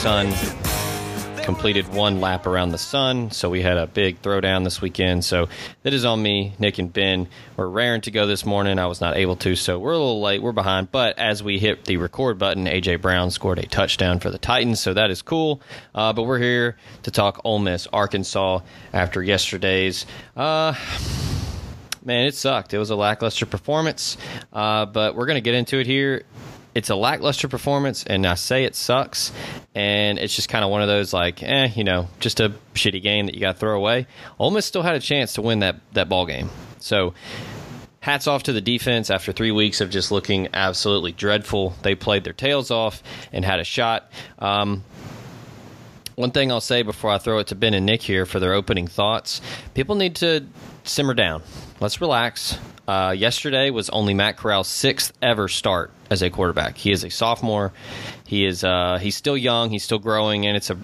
son 0.00 0.32
completed 1.42 1.86
one 1.88 2.22
lap 2.22 2.46
around 2.46 2.70
the 2.70 2.78
sun, 2.78 3.30
so 3.30 3.50
we 3.50 3.60
had 3.60 3.76
a 3.76 3.86
big 3.86 4.22
throwdown 4.22 4.64
this 4.64 4.80
weekend. 4.80 5.22
So 5.26 5.50
that 5.82 5.92
is 5.92 6.06
on 6.06 6.22
me, 6.22 6.54
Nick 6.58 6.78
and 6.78 6.90
Ben. 6.90 7.28
We're 7.54 7.68
raring 7.68 8.00
to 8.02 8.10
go 8.10 8.26
this 8.26 8.46
morning. 8.46 8.78
I 8.78 8.86
was 8.86 9.02
not 9.02 9.18
able 9.18 9.36
to, 9.36 9.54
so 9.56 9.78
we're 9.78 9.92
a 9.92 9.98
little 9.98 10.22
late. 10.22 10.40
We're 10.40 10.52
behind, 10.52 10.90
but 10.90 11.18
as 11.18 11.42
we 11.42 11.58
hit 11.58 11.84
the 11.84 11.98
record 11.98 12.38
button, 12.38 12.64
AJ 12.64 13.02
Brown 13.02 13.30
scored 13.30 13.58
a 13.58 13.66
touchdown 13.66 14.20
for 14.20 14.30
the 14.30 14.38
Titans, 14.38 14.80
so 14.80 14.94
that 14.94 15.10
is 15.10 15.20
cool. 15.20 15.60
Uh, 15.94 16.14
but 16.14 16.22
we're 16.22 16.38
here 16.38 16.78
to 17.02 17.10
talk 17.10 17.42
Ole 17.44 17.58
Miss, 17.58 17.86
Arkansas 17.92 18.60
after 18.94 19.22
yesterday's. 19.22 20.06
Uh, 20.34 20.72
man, 22.02 22.24
it 22.24 22.34
sucked. 22.34 22.72
It 22.72 22.78
was 22.78 22.88
a 22.88 22.96
lackluster 22.96 23.44
performance, 23.44 24.16
uh, 24.50 24.86
but 24.86 25.14
we're 25.14 25.26
going 25.26 25.36
to 25.36 25.42
get 25.42 25.54
into 25.54 25.78
it 25.78 25.86
here 25.86 26.24
it's 26.74 26.90
a 26.90 26.94
lackluster 26.94 27.48
performance, 27.48 28.04
and 28.04 28.26
I 28.26 28.34
say 28.34 28.64
it 28.64 28.74
sucks, 28.74 29.32
and 29.74 30.18
it's 30.18 30.34
just 30.34 30.48
kind 30.48 30.64
of 30.64 30.70
one 30.70 30.82
of 30.82 30.88
those 30.88 31.12
like, 31.12 31.42
eh, 31.42 31.70
you 31.74 31.84
know, 31.84 32.08
just 32.20 32.40
a 32.40 32.52
shitty 32.74 33.02
game 33.02 33.26
that 33.26 33.34
you 33.34 33.40
got 33.40 33.54
to 33.54 33.58
throw 33.58 33.76
away. 33.76 34.06
Ole 34.38 34.50
Miss 34.50 34.66
still 34.66 34.82
had 34.82 34.94
a 34.94 35.00
chance 35.00 35.34
to 35.34 35.42
win 35.42 35.60
that 35.60 35.76
that 35.92 36.08
ball 36.08 36.26
game, 36.26 36.50
so. 36.78 37.14
Hats 38.02 38.26
off 38.26 38.44
to 38.44 38.54
the 38.54 38.62
defense 38.62 39.10
after 39.10 39.30
three 39.30 39.50
weeks 39.50 39.82
of 39.82 39.90
just 39.90 40.10
looking 40.10 40.48
absolutely 40.54 41.12
dreadful. 41.12 41.74
They 41.82 41.94
played 41.94 42.24
their 42.24 42.32
tails 42.32 42.70
off 42.70 43.02
and 43.30 43.44
had 43.44 43.60
a 43.60 43.64
shot. 43.64 44.10
Um, 44.38 44.84
one 46.20 46.30
thing 46.30 46.52
I'll 46.52 46.60
say 46.60 46.82
before 46.82 47.10
I 47.10 47.18
throw 47.18 47.38
it 47.38 47.48
to 47.48 47.54
Ben 47.54 47.74
and 47.74 47.86
Nick 47.86 48.02
here 48.02 48.26
for 48.26 48.40
their 48.40 48.52
opening 48.52 48.86
thoughts 48.86 49.40
people 49.74 49.94
need 49.94 50.16
to 50.16 50.44
simmer 50.84 51.14
down. 51.14 51.42
Let's 51.80 52.00
relax. 52.00 52.58
Uh, 52.86 53.14
yesterday 53.16 53.70
was 53.70 53.88
only 53.90 54.14
Matt 54.14 54.36
Corral's 54.36 54.68
sixth 54.68 55.12
ever 55.22 55.48
start 55.48 55.90
as 56.10 56.22
a 56.22 56.30
quarterback. 56.30 56.76
He 56.76 56.90
is 56.90 57.04
a 57.04 57.10
sophomore. 57.10 57.72
He 58.26 58.44
is 58.44 58.64
uh, 58.64 58.98
he's 59.00 59.16
still 59.16 59.36
young. 59.36 59.70
He's 59.70 59.84
still 59.84 59.98
growing, 59.98 60.46
and 60.46 60.56
it's 60.56 60.70
a 60.70 60.78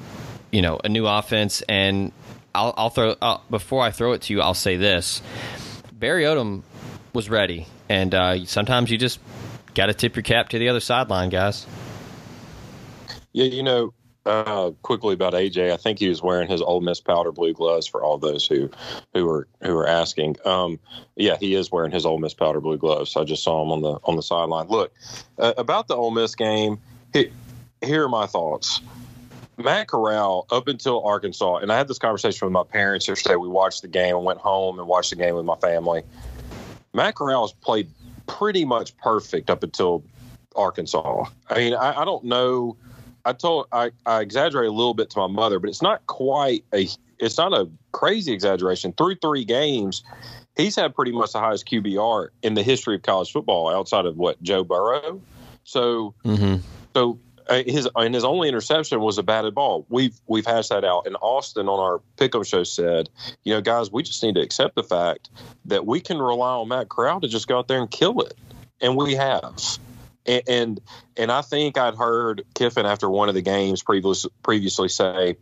you 0.50 0.62
know 0.62 0.80
a 0.82 0.88
new 0.88 1.06
offense. 1.06 1.62
And 1.62 2.12
I'll, 2.54 2.74
I'll 2.76 2.90
throw 2.90 3.16
uh, 3.20 3.38
before 3.50 3.82
I 3.82 3.90
throw 3.90 4.12
it 4.12 4.22
to 4.22 4.32
you. 4.32 4.40
I'll 4.40 4.54
say 4.54 4.76
this: 4.76 5.20
Barry 5.92 6.24
Odom 6.24 6.62
was 7.12 7.28
ready, 7.28 7.66
and 7.88 8.14
uh, 8.14 8.44
sometimes 8.46 8.90
you 8.90 8.98
just 8.98 9.18
got 9.74 9.86
to 9.86 9.94
tip 9.94 10.16
your 10.16 10.22
cap 10.22 10.50
to 10.50 10.58
the 10.58 10.68
other 10.68 10.80
sideline, 10.80 11.30
guys. 11.30 11.66
Yeah, 13.32 13.44
you 13.44 13.62
know, 13.62 13.92
uh, 14.26 14.72
quickly 14.82 15.14
about 15.14 15.32
AJ. 15.32 15.72
I 15.72 15.76
think 15.76 15.98
he 15.98 16.08
was 16.08 16.22
wearing 16.22 16.48
his 16.48 16.60
Ole 16.60 16.80
Miss 16.80 17.00
powder 17.00 17.32
blue 17.32 17.52
gloves 17.52 17.86
for 17.86 18.02
all 18.02 18.18
those 18.18 18.46
who 18.46 18.70
who 19.14 19.24
were 19.24 19.48
who 19.62 19.74
were 19.74 19.86
asking. 19.86 20.36
Um, 20.44 20.78
yeah, 21.14 21.36
he 21.38 21.54
is 21.54 21.70
wearing 21.70 21.92
his 21.92 22.04
Ole 22.04 22.18
Miss 22.18 22.34
powder 22.34 22.60
blue 22.60 22.76
gloves. 22.76 23.16
I 23.16 23.24
just 23.24 23.42
saw 23.42 23.62
him 23.62 23.70
on 23.70 23.82
the 23.82 23.98
on 24.04 24.16
the 24.16 24.22
sideline. 24.22 24.68
Look 24.68 24.92
uh, 25.38 25.54
about 25.56 25.88
the 25.88 25.96
Ole 25.96 26.10
Miss 26.10 26.34
game. 26.34 26.78
He, 27.12 27.30
here 27.82 28.04
are 28.04 28.08
my 28.08 28.26
thoughts. 28.26 28.80
Matt 29.58 29.88
Corral 29.88 30.46
up 30.50 30.68
until 30.68 31.02
Arkansas, 31.04 31.56
and 31.58 31.72
I 31.72 31.78
had 31.78 31.88
this 31.88 31.98
conversation 31.98 32.46
with 32.46 32.52
my 32.52 32.64
parents 32.64 33.08
yesterday. 33.08 33.36
We 33.36 33.48
watched 33.48 33.82
the 33.82 33.88
game 33.88 34.16
and 34.16 34.24
went 34.24 34.38
home 34.38 34.78
and 34.78 34.86
watched 34.86 35.10
the 35.10 35.16
game 35.16 35.34
with 35.34 35.46
my 35.46 35.56
family. 35.56 36.02
Matt 36.92 37.14
Corral 37.14 37.46
has 37.46 37.52
played 37.52 37.90
pretty 38.26 38.64
much 38.64 38.96
perfect 38.98 39.48
up 39.48 39.62
until 39.62 40.04
Arkansas. 40.56 41.24
I 41.48 41.54
mean, 41.56 41.74
I, 41.74 42.02
I 42.02 42.04
don't 42.04 42.24
know 42.24 42.76
I 43.26 43.32
told 43.32 43.66
I, 43.72 43.90
I 44.06 44.20
exaggerate 44.20 44.68
a 44.68 44.72
little 44.72 44.94
bit 44.94 45.10
to 45.10 45.18
my 45.18 45.26
mother, 45.26 45.58
but 45.58 45.68
it's 45.68 45.82
not 45.82 46.06
quite 46.06 46.64
a 46.72 46.86
it's 47.18 47.36
not 47.36 47.52
a 47.52 47.68
crazy 47.92 48.32
exaggeration. 48.32 48.92
Through 48.92 49.16
three 49.16 49.44
games, 49.44 50.04
he's 50.56 50.76
had 50.76 50.94
pretty 50.94 51.12
much 51.12 51.32
the 51.32 51.40
highest 51.40 51.66
QBR 51.66 52.28
in 52.42 52.54
the 52.54 52.62
history 52.62 52.94
of 52.94 53.02
college 53.02 53.32
football, 53.32 53.68
outside 53.68 54.06
of 54.06 54.16
what 54.16 54.40
Joe 54.42 54.64
Burrow. 54.64 55.20
So, 55.64 56.14
mm-hmm. 56.24 56.56
so 56.94 57.18
uh, 57.48 57.62
his 57.66 57.88
and 57.96 58.14
his 58.14 58.24
only 58.24 58.48
interception 58.48 59.00
was 59.00 59.18
a 59.18 59.22
batted 59.22 59.54
ball. 59.54 59.86
We've 59.88 60.18
we've 60.26 60.46
hashed 60.46 60.70
that 60.70 60.84
out. 60.84 61.06
And 61.06 61.16
Austin 61.20 61.68
on 61.68 61.80
our 61.80 62.00
pickup 62.18 62.44
show 62.44 62.64
said, 62.64 63.08
you 63.44 63.54
know, 63.54 63.60
guys, 63.60 63.90
we 63.90 64.02
just 64.02 64.22
need 64.22 64.36
to 64.36 64.40
accept 64.40 64.76
the 64.76 64.84
fact 64.84 65.30
that 65.64 65.84
we 65.84 66.00
can 66.00 66.18
rely 66.18 66.54
on 66.54 66.68
Matt 66.68 66.88
Corral 66.88 67.20
to 67.20 67.28
just 67.28 67.48
go 67.48 67.58
out 67.58 67.68
there 67.68 67.80
and 67.80 67.90
kill 67.90 68.20
it, 68.20 68.34
and 68.80 68.96
we 68.96 69.14
have. 69.14 69.78
And, 70.26 70.80
and 71.16 71.30
I 71.30 71.42
think 71.42 71.78
I'd 71.78 71.94
heard 71.94 72.44
Kiffin 72.54 72.86
after 72.86 73.08
one 73.08 73.28
of 73.28 73.34
the 73.34 73.42
games 73.42 73.82
previously 73.82 74.30
previously 74.42 74.88
say, 74.88 75.36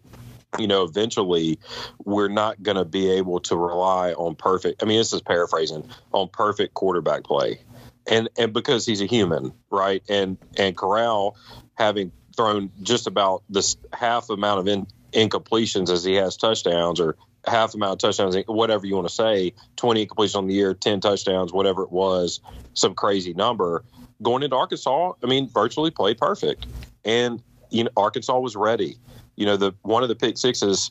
you 0.59 0.67
know, 0.67 0.85
eventually 0.85 1.59
we're 2.05 2.29
not 2.29 2.63
going 2.63 2.77
to 2.77 2.85
be 2.85 3.11
able 3.13 3.41
to 3.41 3.57
rely 3.57 4.13
on 4.13 4.35
perfect. 4.37 4.83
I 4.83 4.87
mean, 4.87 4.99
this 4.99 5.13
is 5.13 5.21
paraphrasing 5.21 5.89
on 6.13 6.29
perfect 6.29 6.75
quarterback 6.75 7.25
play, 7.25 7.61
and 8.07 8.29
and 8.39 8.53
because 8.53 8.87
he's 8.87 9.01
a 9.01 9.07
human, 9.07 9.53
right? 9.71 10.03
And 10.09 10.39
and 10.57 10.77
Corral 10.77 11.37
having 11.75 12.13
thrown 12.37 12.71
just 12.83 13.07
about 13.07 13.43
this 13.49 13.77
half 13.93 14.31
amount 14.31 14.61
of 14.61 14.69
in, 14.69 14.87
incompletions 15.13 15.91
as 15.91 16.05
he 16.05 16.15
has 16.15 16.37
touchdowns 16.37 17.01
or 17.01 17.17
half 17.47 17.75
amount 17.75 17.93
of 17.93 17.99
touchdowns, 17.99 18.37
whatever 18.47 18.87
you 18.87 18.95
want 18.95 19.09
to 19.09 19.15
say, 19.15 19.53
20 19.77 20.07
incompletions 20.07 20.37
on 20.37 20.47
the 20.47 20.55
year, 20.55 20.75
10 20.75 21.01
touchdowns, 21.01 21.53
whatever 21.53 21.83
it 21.83 21.93
was, 21.93 22.41
some 22.75 22.95
crazy 22.95 23.35
number 23.35 23.85
going 24.23 24.43
into 24.43 24.57
Arkansas, 24.57 25.13
I 25.23 25.27
mean, 25.27 25.49
virtually 25.49 25.91
played 25.91 26.19
perfect. 26.19 26.67
And 27.05 27.43
you 27.71 27.85
know, 27.85 27.91
Arkansas 27.97 28.39
was 28.39 28.57
ready. 28.57 28.97
You 29.37 29.47
know, 29.47 29.57
the 29.57 29.73
one 29.83 30.03
of 30.03 30.09
the 30.09 30.15
pick 30.15 30.39
sixes, 30.39 30.91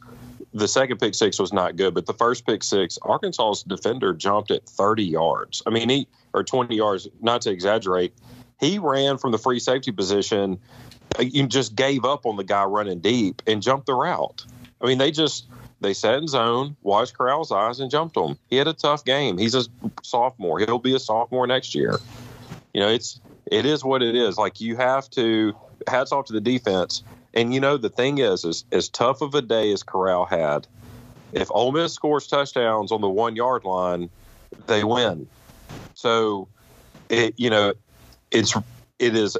the 0.54 0.68
second 0.68 0.98
pick 1.00 1.16
six 1.16 1.40
was 1.40 1.54
not 1.54 1.76
good, 1.76 1.94
but 1.94 2.06
the 2.06 2.14
first 2.14 2.46
pick 2.46 2.64
six, 2.64 3.00
Arkansas's 3.02 3.64
defender 3.64 4.14
jumped 4.14 4.52
at 4.52 4.68
30 4.68 5.04
yards. 5.04 5.64
I 5.66 5.70
mean, 5.70 5.90
he 5.90 6.08
or 6.34 6.44
20 6.44 6.76
yards, 6.76 7.08
not 7.22 7.42
to 7.42 7.52
exaggerate. 7.52 8.14
He 8.60 8.80
ran 8.80 9.18
from 9.18 9.32
the 9.32 9.38
free 9.38 9.60
safety 9.60 9.92
position, 9.92 10.60
uh, 11.20 11.24
you 11.24 11.48
just 11.48 11.76
gave 11.76 12.06
up 12.06 12.26
on 12.26 12.38
the 12.38 12.44
guy 12.44 12.64
running 12.64 13.00
deep 13.00 13.42
and 13.46 13.62
jumped 13.62 13.86
the 13.86 13.94
route. 13.94 14.46
I 14.82 14.88
mean, 14.88 14.98
they 14.98 15.12
just 15.12 15.48
they 15.80 15.94
sat 15.94 16.16
in 16.16 16.28
zone, 16.28 16.76
watched 16.82 17.18
Corral's 17.18 17.52
eyes, 17.52 17.80
and 17.80 17.92
jumped 17.92 18.18
him. 18.18 18.38
He 18.50 18.56
had 18.56 18.68
a 18.68 18.74
tough 18.74 19.06
game. 19.06 19.38
He's 19.38 19.54
a 19.54 19.66
sophomore. 20.02 20.60
He'll 20.60 20.80
be 20.80 20.96
a 20.96 21.00
sophomore 21.00 21.46
next 21.46 21.76
year 21.76 22.00
you 22.74 22.82
know, 22.82 22.90
it's 22.90 23.20
it 23.46 23.66
is 23.66 23.84
what 23.84 24.02
it 24.02 24.16
is. 24.16 24.38
Like 24.38 24.60
you 24.60 24.76
have 24.76 25.10
to 25.12 25.56
hats 25.88 26.12
off 26.12 26.26
to 26.26 26.34
the 26.34 26.42
defense. 26.42 27.04
And 27.34 27.54
you 27.54 27.60
know, 27.60 27.78
the 27.78 27.90
thing 27.90 28.20
is, 28.20 28.46
is 28.46 28.66
as 28.72 28.90
tough 28.90 29.22
of 29.22 29.34
a 29.36 29.42
day 29.42 29.72
as 29.72 29.84
Corral 29.84 30.26
had, 30.26 30.68
if 31.32 31.50
Ole 31.52 31.72
Miss 31.72 31.94
scores 31.94 32.28
touchdowns 32.28 32.92
on 32.92 33.02
the 33.02 33.10
one 33.10 33.36
yard 33.36 33.64
line, 33.64 34.10
they 34.68 34.84
win. 34.84 35.28
So, 35.96 36.48
it 37.10 37.34
you 37.38 37.50
know, 37.50 37.74
it's 38.32 38.56
it 39.00 39.16
is 39.16 39.38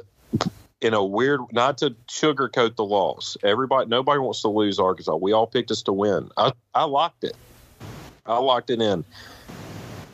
in 0.80 0.94
a 0.94 1.04
weird 1.04 1.40
not 1.52 1.78
to 1.78 1.90
sugarcoat 2.08 2.76
the 2.76 2.84
loss. 2.84 3.36
Everybody, 3.42 3.88
nobody 3.88 4.18
wants 4.18 4.42
to 4.42 4.48
lose 4.48 4.78
Arkansas. 4.78 5.16
We 5.16 5.32
all 5.32 5.46
picked 5.46 5.70
us 5.70 5.82
to 5.82 5.92
win. 5.92 6.30
I 6.36 6.52
I 6.74 6.84
locked 6.84 7.24
it. 7.24 7.36
I 8.26 8.38
locked 8.38 8.70
it 8.70 8.80
in 8.80 9.04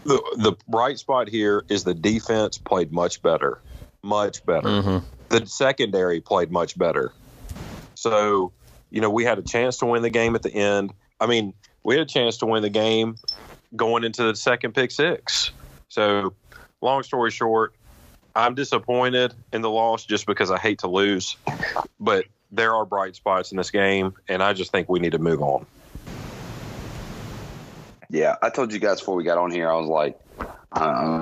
the 0.05 0.23
the 0.37 0.53
bright 0.69 0.99
spot 0.99 1.29
here 1.29 1.65
is 1.69 1.85
the 1.85 1.95
defense 1.95 2.59
played 2.59 2.93
much 2.93 3.23
better, 3.23 3.61
much 4.03 4.45
better. 4.45 4.69
Mm-hmm. 4.69 5.07
The 5.29 5.47
secondary 5.47 6.21
played 6.21 6.51
much 6.51 6.77
better. 6.77 7.13
So, 7.95 8.53
you 8.91 9.01
know, 9.01 9.11
we 9.11 9.25
had 9.25 9.39
a 9.39 9.43
chance 9.43 9.77
to 9.79 9.87
win 9.87 10.03
the 10.03 10.11
game 10.11 10.35
at 10.35 10.43
the 10.43 10.53
end. 10.53 10.93
I 11.21 11.27
mean, 11.27 11.55
we 11.83 11.95
had 11.95 12.03
a 12.03 12.11
chance 12.11 12.39
to 12.39 12.47
win 12.47 12.63
the 12.63 12.71
game 12.71 13.17
going 13.77 14.05
into 14.05 14.25
the 14.25 14.35
second 14.35 14.75
pick 14.75 14.91
six. 14.91 15.53
So, 15.89 16.35
long 16.81 17.03
story 17.03 17.31
short, 17.31 17.75
I'm 18.35 18.55
disappointed 18.55 19.35
in 19.53 19.63
the 19.63 19.71
loss 19.71 20.05
just 20.05 20.27
because 20.27 20.51
I 20.51 20.59
hate 20.59 20.81
to 20.81 20.89
lose, 20.89 21.37
but 21.99 22.25
there 22.51 22.75
are 22.75 22.85
bright 22.85 23.17
spots 23.17 23.53
in 23.53 23.59
this 23.59 23.71
game, 23.71 24.15
and 24.29 24.43
I 24.43 24.53
just 24.53 24.73
think 24.73 24.89
we 24.89 24.99
need 24.99 25.13
to 25.13 25.19
move 25.19 25.43
on. 25.43 25.67
Yeah, 28.11 28.37
I 28.43 28.51
told 28.51 28.73
you 28.73 28.81
guys 28.81 28.99
before 28.99 29.15
we 29.15 29.25
got 29.25 29.39
on 29.39 29.51
here, 29.53 29.71
I 29.71 29.77
was 29.77 29.89
like, 29.89 30.19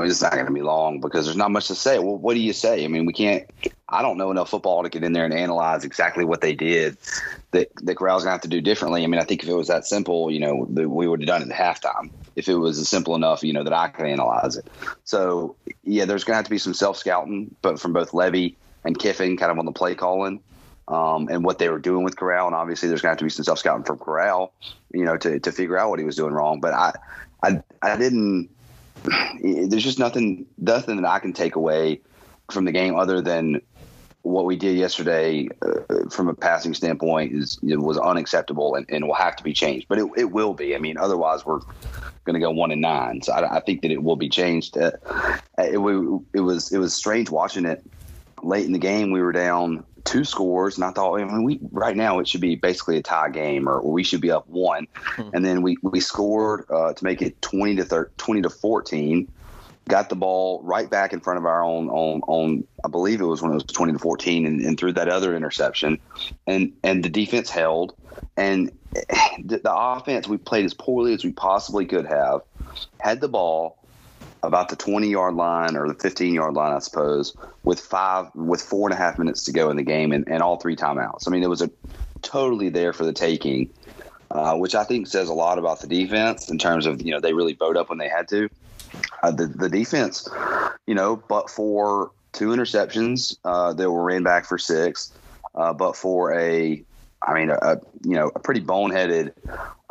it's 0.04 0.22
not 0.22 0.32
going 0.32 0.46
to 0.46 0.52
be 0.52 0.62
long 0.62 1.00
because 1.00 1.26
there's 1.26 1.36
not 1.36 1.50
much 1.50 1.68
to 1.68 1.74
say. 1.74 1.98
Well, 1.98 2.16
what 2.16 2.34
do 2.34 2.40
you 2.40 2.52
say? 2.52 2.84
I 2.84 2.88
mean, 2.88 3.04
we 3.04 3.12
can't. 3.12 3.48
I 3.88 4.02
don't 4.02 4.16
know 4.18 4.30
enough 4.30 4.50
football 4.50 4.82
to 4.82 4.88
get 4.88 5.04
in 5.04 5.12
there 5.12 5.24
and 5.24 5.34
analyze 5.34 5.84
exactly 5.84 6.24
what 6.24 6.40
they 6.40 6.54
did 6.54 6.96
that 7.52 7.70
the 7.76 7.94
Corral's 7.94 8.24
going 8.24 8.28
to 8.28 8.32
have 8.32 8.40
to 8.42 8.48
do 8.48 8.60
differently. 8.60 9.02
I 9.02 9.06
mean, 9.06 9.20
I 9.20 9.24
think 9.24 9.42
if 9.42 9.48
it 9.48 9.54
was 9.54 9.68
that 9.68 9.86
simple, 9.86 10.30
you 10.30 10.40
know, 10.40 10.66
we 10.68 11.08
would 11.08 11.20
have 11.20 11.26
done 11.26 11.42
it 11.42 11.50
at 11.50 11.82
halftime. 11.82 12.10
If 12.36 12.48
it 12.48 12.56
was 12.56 12.86
simple 12.88 13.14
enough, 13.14 13.42
you 13.42 13.52
know, 13.52 13.64
that 13.64 13.72
I 13.72 13.88
could 13.88 14.06
analyze 14.06 14.56
it. 14.56 14.68
So 15.04 15.56
yeah, 15.84 16.04
there's 16.04 16.24
going 16.24 16.34
to 16.34 16.36
have 16.36 16.44
to 16.44 16.50
be 16.50 16.58
some 16.58 16.74
self 16.74 16.96
scouting, 16.96 17.54
but 17.62 17.80
from 17.80 17.92
both 17.92 18.12
Lebby 18.12 18.54
and 18.84 18.98
Kiffin, 18.98 19.36
kind 19.36 19.50
of 19.50 19.58
on 19.58 19.64
the 19.64 19.72
play 19.72 19.94
calling 19.94 20.40
um, 20.88 21.28
and 21.28 21.44
what 21.44 21.58
they 21.58 21.68
were 21.68 21.78
doing 21.78 22.02
with 22.02 22.16
Corral. 22.16 22.46
And 22.46 22.56
obviously, 22.56 22.88
there's 22.88 23.02
going 23.02 23.08
to 23.08 23.12
have 23.12 23.18
to 23.18 23.24
be 23.24 23.30
some 23.30 23.44
self 23.44 23.58
scouting 23.58 23.84
from 23.84 23.98
Corral, 23.98 24.52
you 24.92 25.04
know, 25.04 25.16
to, 25.18 25.38
to 25.40 25.52
figure 25.52 25.78
out 25.78 25.90
what 25.90 25.98
he 25.98 26.04
was 26.04 26.16
doing 26.16 26.32
wrong. 26.32 26.60
But 26.60 26.74
I, 26.74 26.92
I, 27.42 27.62
I 27.82 27.96
didn't. 27.96 28.50
There's 29.40 29.84
just 29.84 29.98
nothing, 29.98 30.46
nothing 30.58 30.96
that 30.96 31.08
I 31.08 31.20
can 31.20 31.32
take 31.32 31.54
away 31.54 32.00
from 32.50 32.64
the 32.64 32.72
game 32.72 32.96
other 32.96 33.20
than 33.20 33.60
what 34.22 34.44
we 34.44 34.56
did 34.56 34.76
yesterday 34.76 35.48
uh, 35.62 36.08
from 36.10 36.28
a 36.28 36.34
passing 36.34 36.74
standpoint 36.74 37.32
is 37.32 37.58
was 37.62 37.96
unacceptable 37.98 38.74
and, 38.74 38.84
and 38.88 39.06
will 39.06 39.14
have 39.14 39.36
to 39.36 39.44
be 39.44 39.52
changed. 39.52 39.86
But 39.88 39.98
it, 39.98 40.06
it 40.16 40.24
will 40.32 40.54
be. 40.54 40.74
I 40.74 40.78
mean, 40.78 40.98
otherwise 40.98 41.46
we're 41.46 41.60
going 42.24 42.34
to 42.34 42.40
go 42.40 42.50
one 42.50 42.70
and 42.70 42.80
nine. 42.80 43.22
So 43.22 43.32
I, 43.32 43.56
I, 43.56 43.60
think 43.60 43.82
that 43.82 43.90
it 43.90 44.02
will 44.02 44.16
be 44.16 44.28
changed. 44.28 44.76
Uh, 44.76 44.90
it, 45.58 45.78
it 46.34 46.40
was 46.40 46.72
it 46.72 46.78
was 46.78 46.94
strange 46.94 47.30
watching 47.30 47.64
it 47.64 47.82
late 48.42 48.66
in 48.66 48.72
the 48.72 48.78
game. 48.78 49.12
We 49.12 49.22
were 49.22 49.32
down 49.32 49.84
two 50.08 50.24
scores, 50.24 50.76
and 50.76 50.84
I 50.84 50.90
thought, 50.90 51.20
I 51.20 51.24
mean, 51.24 51.44
we 51.44 51.60
right 51.70 51.96
now 51.96 52.18
it 52.18 52.26
should 52.26 52.40
be 52.40 52.56
basically 52.56 52.96
a 52.96 53.02
tie 53.02 53.28
game, 53.28 53.68
or, 53.68 53.78
or 53.78 53.92
we 53.92 54.02
should 54.02 54.20
be 54.20 54.30
up 54.30 54.48
one, 54.48 54.86
hmm. 54.94 55.28
and 55.34 55.44
then 55.44 55.62
we 55.62 55.76
we 55.82 56.00
scored 56.00 56.64
uh, 56.70 56.94
to 56.94 57.04
make 57.04 57.20
it 57.20 57.40
twenty 57.42 57.76
to 57.76 57.84
30, 57.84 58.10
20 58.16 58.42
to 58.42 58.50
fourteen. 58.50 59.28
Got 59.86 60.10
the 60.10 60.16
ball 60.16 60.62
right 60.64 60.88
back 60.88 61.12
in 61.12 61.20
front 61.20 61.38
of 61.38 61.46
our 61.46 61.62
own 61.62 61.88
on 61.88 62.20
on 62.26 62.64
I 62.84 62.88
believe 62.88 63.20
it 63.20 63.24
was 63.24 63.42
when 63.42 63.50
it 63.50 63.54
was 63.54 63.64
twenty 63.64 63.92
to 63.92 63.98
fourteen, 63.98 64.46
and, 64.46 64.60
and 64.62 64.78
threw 64.78 64.92
that 64.92 65.08
other 65.08 65.36
interception, 65.36 65.98
and 66.46 66.72
and 66.82 67.04
the 67.04 67.10
defense 67.10 67.50
held, 67.50 67.94
and 68.36 68.70
the, 69.44 69.58
the 69.58 69.74
offense 69.74 70.26
we 70.26 70.38
played 70.38 70.64
as 70.64 70.74
poorly 70.74 71.14
as 71.14 71.24
we 71.24 71.32
possibly 71.32 71.84
could 71.84 72.06
have, 72.06 72.40
had 73.00 73.20
the 73.20 73.28
ball 73.28 73.77
about 74.42 74.68
the 74.68 74.76
20 74.76 75.08
yard 75.08 75.34
line 75.34 75.76
or 75.76 75.88
the 75.88 75.94
15 75.94 76.34
yard 76.34 76.54
line, 76.54 76.72
I 76.72 76.78
suppose, 76.78 77.36
with 77.64 77.80
five, 77.80 78.26
with 78.34 78.62
four 78.62 78.88
and 78.88 78.94
a 78.94 78.96
half 78.96 79.18
minutes 79.18 79.44
to 79.44 79.52
go 79.52 79.70
in 79.70 79.76
the 79.76 79.82
game 79.82 80.12
and, 80.12 80.28
and 80.28 80.42
all 80.42 80.56
three 80.56 80.76
timeouts. 80.76 81.26
I 81.26 81.30
mean, 81.30 81.42
it 81.42 81.48
was 81.48 81.62
a 81.62 81.70
totally 82.22 82.68
there 82.68 82.92
for 82.92 83.04
the 83.04 83.12
taking, 83.12 83.70
uh, 84.30 84.56
which 84.56 84.74
I 84.74 84.84
think 84.84 85.06
says 85.06 85.28
a 85.28 85.34
lot 85.34 85.58
about 85.58 85.80
the 85.80 85.86
defense 85.86 86.50
in 86.50 86.58
terms 86.58 86.86
of, 86.86 87.02
you 87.02 87.12
know, 87.12 87.20
they 87.20 87.32
really 87.32 87.54
bowed 87.54 87.76
up 87.76 87.88
when 87.88 87.98
they 87.98 88.08
had 88.08 88.28
to. 88.28 88.48
Uh, 89.22 89.30
the, 89.30 89.46
the 89.46 89.68
defense, 89.68 90.28
you 90.86 90.94
know, 90.94 91.16
but 91.16 91.50
for 91.50 92.10
two 92.32 92.48
interceptions 92.48 93.36
uh, 93.44 93.72
that 93.72 93.90
were 93.90 94.02
ran 94.02 94.22
back 94.22 94.46
for 94.46 94.58
six, 94.58 95.12
uh, 95.54 95.72
but 95.72 95.96
for 95.96 96.32
a 96.32 96.82
I 97.22 97.34
mean, 97.34 97.50
a, 97.50 97.58
a, 97.60 97.80
you 98.04 98.14
know, 98.14 98.30
a 98.34 98.38
pretty 98.38 98.60
boneheaded 98.60 99.32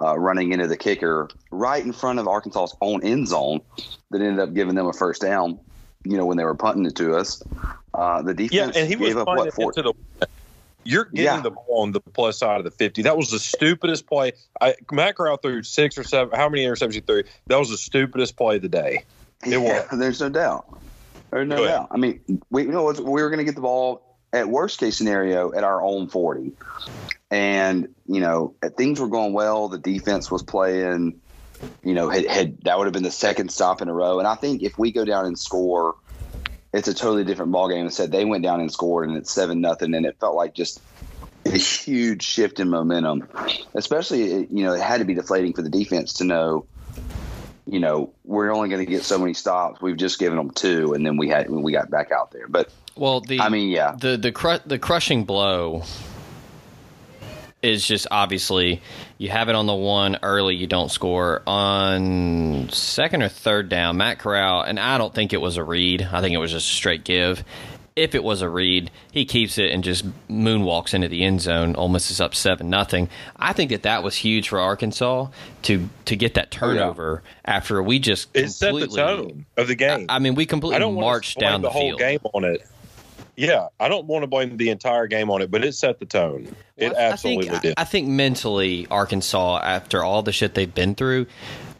uh, 0.01 0.17
running 0.17 0.53
into 0.53 0.67
the 0.67 0.77
kicker 0.77 1.29
right 1.51 1.83
in 1.83 1.91
front 1.91 2.19
of 2.19 2.27
Arkansas's 2.27 2.75
own 2.81 3.03
end 3.03 3.27
zone 3.27 3.61
that 4.11 4.21
ended 4.21 4.39
up 4.39 4.53
giving 4.53 4.75
them 4.75 4.87
a 4.87 4.93
first 4.93 5.21
down. 5.21 5.59
You 6.03 6.15
know, 6.17 6.25
when 6.25 6.37
they 6.37 6.45
were 6.45 6.55
punting 6.55 6.85
it 6.85 6.95
to 6.95 7.15
us, 7.15 7.43
uh, 7.93 8.21
the 8.21 8.33
defense 8.33 8.75
yeah, 8.75 8.81
and 8.81 8.87
he 8.89 8.95
was 8.95 9.09
gave 9.09 9.17
up 9.17 9.27
what 9.27 9.53
four. 9.53 9.73
The, 9.73 9.93
you're 10.87 11.05
getting 11.05 11.25
yeah. 11.25 11.41
the 11.41 11.51
ball 11.51 11.81
on 11.81 11.91
the 11.91 11.99
plus 11.99 12.37
side 12.37 12.59
of 12.59 12.63
the 12.63 12.71
50. 12.71 13.01
That 13.01 13.17
was 13.17 13.29
the 13.29 13.39
stupidest 13.39 14.07
play. 14.07 14.31
I, 14.61 14.75
Matt 14.89 15.17
Corral 15.17 15.35
threw 15.35 15.61
six 15.63 15.97
or 15.97 16.05
seven. 16.05 16.37
How 16.37 16.47
many 16.47 16.63
interceptions 16.63 16.93
he 16.93 17.01
threw? 17.01 17.23
That 17.47 17.59
was 17.59 17.69
the 17.69 17.77
stupidest 17.77 18.37
play 18.37 18.55
of 18.55 18.61
the 18.61 18.69
day. 18.69 19.03
It 19.45 19.49
yeah, 19.49 19.57
was. 19.57 19.87
There's 19.99 20.21
no 20.21 20.29
doubt. 20.29 20.79
There's 21.29 21.47
no 21.47 21.65
doubt. 21.65 21.89
I 21.91 21.97
mean, 21.97 22.21
we 22.49 22.63
you 22.63 22.69
know 22.69 22.85
we 22.85 23.21
were 23.21 23.29
going 23.29 23.39
to 23.39 23.43
get 23.43 23.55
the 23.55 23.61
ball 23.61 24.06
at 24.37 24.49
worst 24.49 24.79
case 24.79 24.97
scenario 24.97 25.53
at 25.53 25.63
our 25.63 25.81
own 25.81 26.07
40. 26.07 26.53
And, 27.29 27.93
you 28.05 28.21
know, 28.21 28.55
things 28.77 28.99
were 28.99 29.07
going 29.07 29.33
well. 29.33 29.67
The 29.67 29.77
defense 29.77 30.31
was 30.31 30.43
playing, 30.43 31.19
you 31.83 31.93
know, 31.93 32.09
had, 32.09 32.25
had 32.25 32.61
that 32.61 32.77
would 32.77 32.85
have 32.85 32.93
been 32.93 33.03
the 33.03 33.11
second 33.11 33.51
stop 33.51 33.81
in 33.81 33.89
a 33.89 33.93
row. 33.93 34.19
And 34.19 34.27
I 34.27 34.35
think 34.35 34.63
if 34.63 34.77
we 34.77 34.91
go 34.91 35.03
down 35.03 35.25
and 35.25 35.37
score, 35.37 35.95
it's 36.73 36.87
a 36.87 36.93
totally 36.93 37.23
different 37.23 37.51
ballgame. 37.51 37.81
Instead, 37.81 38.11
they 38.11 38.25
went 38.25 38.43
down 38.43 38.59
and 38.59 38.71
scored, 38.71 39.07
and 39.07 39.17
it's 39.17 39.31
seven 39.31 39.61
nothing, 39.61 39.93
and 39.93 40.05
it 40.05 40.17
felt 40.19 40.35
like 40.35 40.53
just 40.53 40.81
a 41.45 41.57
huge 41.57 42.23
shift 42.23 42.59
in 42.59 42.69
momentum. 42.69 43.27
Especially, 43.73 44.47
you 44.47 44.63
know, 44.63 44.73
it 44.73 44.81
had 44.81 44.99
to 44.99 45.05
be 45.05 45.13
deflating 45.13 45.53
for 45.53 45.61
the 45.61 45.69
defense 45.69 46.13
to 46.13 46.23
know, 46.23 46.65
you 47.67 47.79
know, 47.79 48.11
we're 48.23 48.51
only 48.53 48.69
going 48.69 48.83
to 48.83 48.89
get 48.89 49.03
so 49.03 49.17
many 49.17 49.33
stops. 49.33 49.81
We've 49.81 49.97
just 49.97 50.19
given 50.19 50.37
them 50.37 50.51
two, 50.51 50.93
and 50.93 51.05
then 51.05 51.17
we 51.17 51.29
had 51.29 51.49
we 51.49 51.71
got 51.71 51.89
back 51.89 52.11
out 52.11 52.31
there. 52.31 52.47
But 52.47 52.71
well, 52.95 53.21
the 53.21 53.39
I 53.39 53.49
mean, 53.49 53.69
yeah, 53.69 53.95
the 53.99 54.17
the 54.17 54.31
cru- 54.31 54.59
the 54.65 54.79
crushing 54.79 55.25
blow 55.25 55.83
is 57.61 57.85
just 57.85 58.07
obviously 58.11 58.81
you 59.17 59.29
have 59.29 59.49
it 59.49 59.55
on 59.55 59.65
the 59.65 59.73
one 59.73 60.17
early, 60.23 60.55
you 60.55 60.67
don't 60.67 60.91
score 60.91 61.41
on 61.47 62.69
second 62.69 63.23
or 63.23 63.29
third 63.29 63.67
down. 63.69 63.97
Matt 63.97 64.19
Corral, 64.19 64.61
and 64.61 64.79
I 64.79 64.97
don't 64.97 65.13
think 65.13 65.33
it 65.33 65.41
was 65.41 65.57
a 65.57 65.63
read. 65.63 66.07
I 66.11 66.21
think 66.21 66.33
it 66.33 66.37
was 66.37 66.51
just 66.51 66.69
a 66.69 66.73
straight 66.73 67.03
give. 67.03 67.43
If 67.97 68.13
it 68.13 68.23
was 68.23 68.41
a 68.41 68.49
read, 68.49 68.91
he 69.11 69.25
keeps 69.25 69.57
it 69.57 69.71
and 69.71 69.83
just 69.83 70.05
moonwalks 70.29 70.93
into 70.93 71.07
the 71.07 71.23
end 71.23 71.41
zone. 71.41 71.75
Ole 71.75 71.89
Miss 71.89 72.11
is 72.11 72.21
up 72.21 72.35
seven 72.35 72.69
nothing. 72.69 73.09
I 73.35 73.53
think 73.53 73.71
that 73.71 73.83
that 73.83 74.03
was 74.03 74.15
huge 74.15 74.49
for 74.49 74.59
Arkansas 74.59 75.27
to 75.63 75.89
to 76.05 76.15
get 76.15 76.35
that 76.35 76.51
turnover 76.51 77.23
oh, 77.25 77.27
yeah. 77.27 77.55
after 77.55 77.81
we 77.81 77.97
just 77.97 78.29
it 78.35 78.49
set 78.49 78.73
the 78.75 78.87
tone 78.87 79.45
of 79.57 79.67
the 79.67 79.75
game. 79.75 80.05
I, 80.09 80.17
I 80.17 80.19
mean, 80.19 80.35
we 80.35 80.45
completely 80.45 80.75
I 80.75 80.79
don't 80.79 80.93
marched 80.95 81.39
down 81.39 81.61
the, 81.61 81.69
the 81.69 81.71
whole 81.71 81.89
field. 81.89 81.99
game 81.99 82.19
on 82.33 82.43
it. 82.43 82.65
Yeah, 83.35 83.67
I 83.79 83.87
don't 83.87 84.07
want 84.07 84.23
to 84.23 84.27
blame 84.27 84.57
the 84.57 84.69
entire 84.69 85.05
game 85.05 85.29
on 85.29 85.43
it, 85.43 85.51
but 85.51 85.63
it 85.63 85.73
set 85.75 85.99
the 85.99 86.07
tone. 86.07 86.47
It 86.75 86.91
well, 86.91 86.99
absolutely 86.99 87.49
I 87.49 87.51
think, 87.51 87.61
did. 87.61 87.73
I 87.77 87.83
think 87.83 88.07
mentally, 88.07 88.87
Arkansas, 88.89 89.59
after 89.63 90.03
all 90.03 90.23
the 90.23 90.31
shit 90.31 90.55
they've 90.55 90.73
been 90.73 90.95
through, 90.95 91.27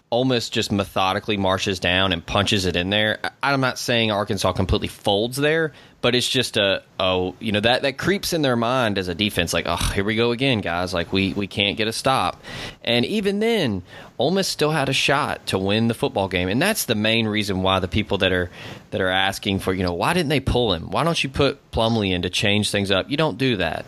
almost 0.09 0.53
just 0.53 0.71
methodically 0.71 1.35
marches 1.35 1.79
down 1.79 2.13
and 2.13 2.25
punches 2.25 2.65
it 2.65 2.77
in 2.77 2.89
there. 2.89 3.19
I'm 3.43 3.59
not 3.59 3.77
saying 3.77 4.09
Arkansas 4.09 4.53
completely 4.53 4.87
folds 4.87 5.35
there, 5.35 5.73
but 5.99 6.15
it's 6.15 6.29
just 6.29 6.55
a 6.55 6.81
oh 6.97 7.35
you 7.39 7.51
know 7.51 7.59
that 7.59 7.81
that 7.81 7.97
creeps 7.97 8.31
in 8.31 8.41
their 8.41 8.55
mind 8.55 8.97
as 8.97 9.09
a 9.09 9.15
defense 9.15 9.53
like 9.53 9.65
oh 9.67 9.75
here 9.93 10.05
we 10.05 10.15
go 10.15 10.31
again 10.31 10.61
guys. 10.61 10.93
Like 10.93 11.11
we 11.11 11.33
we 11.33 11.45
can't 11.45 11.75
get 11.75 11.89
a 11.89 11.93
stop. 11.93 12.41
And 12.85 13.05
even 13.05 13.39
then 13.39 13.83
Ole 14.17 14.31
Miss 14.31 14.47
still 14.47 14.71
had 14.71 14.87
a 14.87 14.93
shot 14.93 15.45
to 15.47 15.57
win 15.57 15.89
the 15.89 15.93
football 15.93 16.29
game 16.29 16.47
and 16.47 16.61
that's 16.61 16.85
the 16.85 16.95
main 16.95 17.27
reason 17.27 17.61
why 17.61 17.79
the 17.79 17.89
people 17.89 18.19
that 18.19 18.31
are 18.31 18.49
that 18.91 19.01
are 19.01 19.09
asking 19.09 19.59
for 19.59 19.73
you 19.73 19.83
know 19.83 19.93
why 19.93 20.13
didn't 20.13 20.29
they 20.29 20.39
pull 20.39 20.71
him? 20.71 20.89
Why 20.89 21.03
don't 21.03 21.21
you 21.21 21.29
put 21.29 21.71
Plumlee 21.71 22.13
in 22.13 22.21
to 22.21 22.29
change 22.29 22.71
things 22.71 22.91
up? 22.91 23.11
You 23.11 23.17
don't 23.17 23.37
do 23.37 23.57
that 23.57 23.85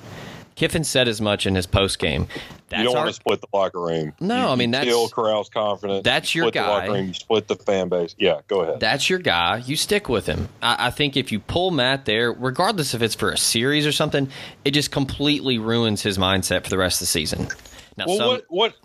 Kiffin 0.59 0.83
said 0.83 1.07
as 1.07 1.21
much 1.21 1.47
in 1.47 1.55
his 1.55 1.65
post 1.65 1.99
game. 1.99 2.27
you 2.69 2.83
don't 2.83 2.87
our, 2.89 2.95
want 3.03 3.07
to 3.07 3.13
split 3.13 3.39
the 3.39 3.47
locker 3.53 3.79
room. 3.79 4.11
No, 4.19 4.35
you, 4.35 4.47
I 4.47 4.55
mean 4.55 4.71
that's 4.71 4.83
kill 4.85 5.07
Corral's 5.07 5.47
confidence. 5.47 6.03
That's 6.03 6.35
your 6.35 6.51
guy. 6.51 6.85
The 6.85 6.91
room, 6.91 7.07
you 7.07 7.13
split 7.13 7.47
the 7.47 7.55
fan 7.55 7.87
base. 7.87 8.13
Yeah, 8.17 8.41
go 8.49 8.63
ahead. 8.63 8.81
That's 8.81 9.09
your 9.09 9.19
guy. 9.19 9.63
You 9.65 9.77
stick 9.77 10.09
with 10.09 10.25
him. 10.25 10.49
I, 10.61 10.87
I, 10.87 10.89
think 10.89 11.15
if 11.15 11.31
you 11.31 11.39
pull 11.39 11.71
Matt 11.71 12.03
there, 12.03 12.33
regardless 12.33 12.93
if 12.93 13.01
it's 13.01 13.15
for 13.15 13.31
a 13.31 13.37
series 13.37 13.87
or 13.87 13.93
something, 13.93 14.29
it 14.65 14.71
just 14.71 14.91
completely 14.91 15.59
ruins 15.59 16.01
his 16.01 16.17
mindset 16.17 16.65
for 16.65 16.69
the 16.69 16.77
rest 16.77 16.97
of 16.97 16.99
the 16.99 17.05
season. 17.05 17.47
Now, 17.95 18.07
well, 18.07 18.17
some, 18.17 18.27
what 18.27 18.45
what 18.49 18.75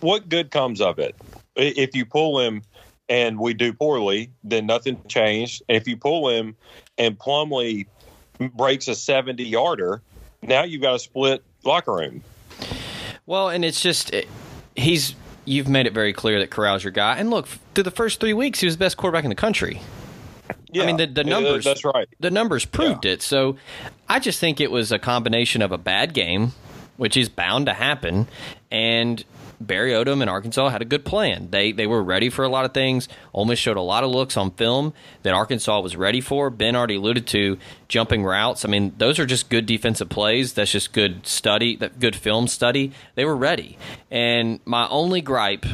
what 0.00 0.28
good 0.30 0.50
comes 0.50 0.80
of 0.80 0.98
it 0.98 1.14
if 1.56 1.94
you 1.94 2.06
pull 2.06 2.40
him? 2.40 2.62
And 3.10 3.38
we 3.38 3.54
do 3.54 3.72
poorly, 3.72 4.30
then 4.44 4.66
nothing 4.66 5.00
changed. 5.08 5.62
And 5.66 5.76
if 5.76 5.88
you 5.88 5.96
pull 5.96 6.28
him 6.28 6.56
and 6.98 7.18
Plumlee 7.18 7.86
breaks 8.38 8.86
a 8.86 8.94
70 8.94 9.44
yarder, 9.44 10.02
now 10.42 10.64
you've 10.64 10.82
got 10.82 10.94
a 10.94 10.98
split 10.98 11.42
locker 11.64 11.94
room. 11.94 12.22
Well, 13.26 13.48
and 13.50 13.64
it's 13.64 13.80
just 13.80 14.12
it, 14.12 14.28
he's 14.74 15.14
you've 15.44 15.68
made 15.68 15.86
it 15.86 15.92
very 15.92 16.12
clear 16.12 16.38
that 16.40 16.50
Corral's 16.50 16.84
your 16.84 16.92
guy. 16.92 17.16
And 17.16 17.30
look, 17.30 17.46
through 17.74 17.84
the 17.84 17.90
first 17.90 18.20
three 18.20 18.34
weeks, 18.34 18.60
he 18.60 18.66
was 18.66 18.76
the 18.76 18.84
best 18.84 18.96
quarterback 18.96 19.24
in 19.24 19.30
the 19.30 19.36
country. 19.36 19.80
Yeah, 20.70 20.82
I 20.82 20.86
mean 20.86 20.96
the, 20.96 21.06
the 21.06 21.24
numbers. 21.24 21.64
That's 21.64 21.84
right. 21.84 22.08
The 22.20 22.30
numbers 22.30 22.64
proved 22.64 23.04
yeah. 23.04 23.12
it. 23.12 23.22
So 23.22 23.56
I 24.08 24.18
just 24.18 24.38
think 24.38 24.60
it 24.60 24.70
was 24.70 24.92
a 24.92 24.98
combination 24.98 25.62
of 25.62 25.72
a 25.72 25.78
bad 25.78 26.14
game, 26.14 26.52
which 26.96 27.16
is 27.16 27.28
bound 27.28 27.66
to 27.66 27.74
happen, 27.74 28.28
and 28.70 29.24
Barry 29.60 29.92
Odom 29.92 30.20
and 30.20 30.30
Arkansas 30.30 30.68
had 30.68 30.82
a 30.82 30.84
good 30.84 31.04
plan. 31.04 31.48
They 31.50 31.72
they 31.72 31.86
were 31.86 32.02
ready 32.02 32.30
for 32.30 32.44
a 32.44 32.48
lot 32.48 32.64
of 32.64 32.72
things. 32.72 33.08
Ole 33.34 33.44
Miss 33.44 33.58
showed 33.58 33.76
a 33.76 33.82
lot 33.82 34.04
of 34.04 34.10
looks 34.10 34.36
on 34.36 34.52
film 34.52 34.92
that 35.22 35.34
Arkansas 35.34 35.80
was 35.80 35.96
ready 35.96 36.20
for. 36.20 36.50
Ben 36.50 36.76
already 36.76 36.96
alluded 36.96 37.26
to 37.28 37.58
jumping 37.88 38.24
routes. 38.24 38.64
I 38.64 38.68
mean, 38.68 38.92
those 38.98 39.18
are 39.18 39.26
just 39.26 39.50
good 39.50 39.66
defensive 39.66 40.08
plays. 40.08 40.52
That's 40.52 40.70
just 40.70 40.92
good 40.92 41.26
study, 41.26 41.76
that 41.76 41.98
good 41.98 42.14
film 42.14 42.46
study. 42.46 42.92
They 43.14 43.24
were 43.24 43.36
ready. 43.36 43.78
And 44.10 44.60
my 44.64 44.88
only 44.88 45.20
gripe 45.20 45.66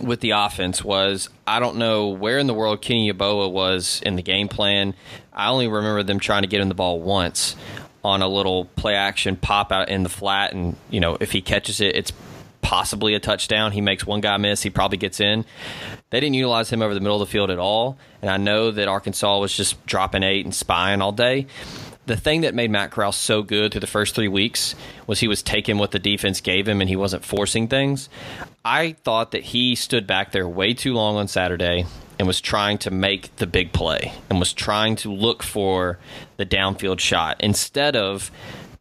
with 0.00 0.20
the 0.20 0.30
offense 0.30 0.84
was 0.84 1.28
I 1.46 1.58
don't 1.58 1.76
know 1.76 2.08
where 2.08 2.38
in 2.38 2.46
the 2.46 2.54
world 2.54 2.82
Kenny 2.82 3.10
Yeboah 3.12 3.50
was 3.50 4.00
in 4.04 4.16
the 4.16 4.22
game 4.22 4.48
plan. 4.48 4.94
I 5.32 5.48
only 5.48 5.68
remember 5.68 6.02
them 6.02 6.20
trying 6.20 6.42
to 6.42 6.48
get 6.48 6.60
him 6.60 6.68
the 6.68 6.74
ball 6.74 7.00
once 7.00 7.56
on 8.04 8.22
a 8.22 8.28
little 8.28 8.66
play 8.76 8.94
action 8.94 9.34
pop 9.34 9.72
out 9.72 9.88
in 9.88 10.04
the 10.04 10.08
flat 10.08 10.52
and 10.52 10.76
you 10.90 11.00
know 11.00 11.16
if 11.18 11.32
he 11.32 11.42
catches 11.42 11.80
it 11.80 11.96
it's 11.96 12.12
possibly 12.66 13.14
a 13.14 13.20
touchdown. 13.20 13.70
He 13.70 13.80
makes 13.80 14.04
one 14.04 14.20
guy 14.20 14.36
miss. 14.38 14.60
He 14.60 14.70
probably 14.70 14.98
gets 14.98 15.20
in. 15.20 15.44
They 16.10 16.18
didn't 16.18 16.34
utilize 16.34 16.68
him 16.68 16.82
over 16.82 16.94
the 16.94 17.00
middle 17.00 17.22
of 17.22 17.28
the 17.28 17.30
field 17.30 17.48
at 17.48 17.60
all. 17.60 17.96
And 18.20 18.28
I 18.28 18.38
know 18.38 18.72
that 18.72 18.88
Arkansas 18.88 19.38
was 19.38 19.56
just 19.56 19.86
dropping 19.86 20.24
eight 20.24 20.44
and 20.44 20.52
spying 20.52 21.00
all 21.00 21.12
day. 21.12 21.46
The 22.06 22.16
thing 22.16 22.40
that 22.40 22.56
made 22.56 22.72
Matt 22.72 22.90
Corral 22.90 23.12
so 23.12 23.44
good 23.44 23.70
through 23.70 23.82
the 23.82 23.86
first 23.86 24.16
three 24.16 24.26
weeks 24.26 24.74
was 25.06 25.20
he 25.20 25.28
was 25.28 25.44
taking 25.44 25.78
what 25.78 25.92
the 25.92 26.00
defense 26.00 26.40
gave 26.40 26.66
him 26.66 26.80
and 26.80 26.90
he 26.90 26.96
wasn't 26.96 27.24
forcing 27.24 27.68
things. 27.68 28.08
I 28.64 28.96
thought 29.04 29.30
that 29.30 29.44
he 29.44 29.76
stood 29.76 30.04
back 30.04 30.32
there 30.32 30.48
way 30.48 30.74
too 30.74 30.92
long 30.92 31.18
on 31.18 31.28
Saturday 31.28 31.86
and 32.18 32.26
was 32.26 32.40
trying 32.40 32.78
to 32.78 32.90
make 32.90 33.36
the 33.36 33.46
big 33.46 33.72
play 33.72 34.12
and 34.28 34.40
was 34.40 34.52
trying 34.52 34.96
to 34.96 35.12
look 35.12 35.44
for 35.44 36.00
the 36.36 36.46
downfield 36.46 36.98
shot 36.98 37.36
instead 37.38 37.94
of 37.94 38.32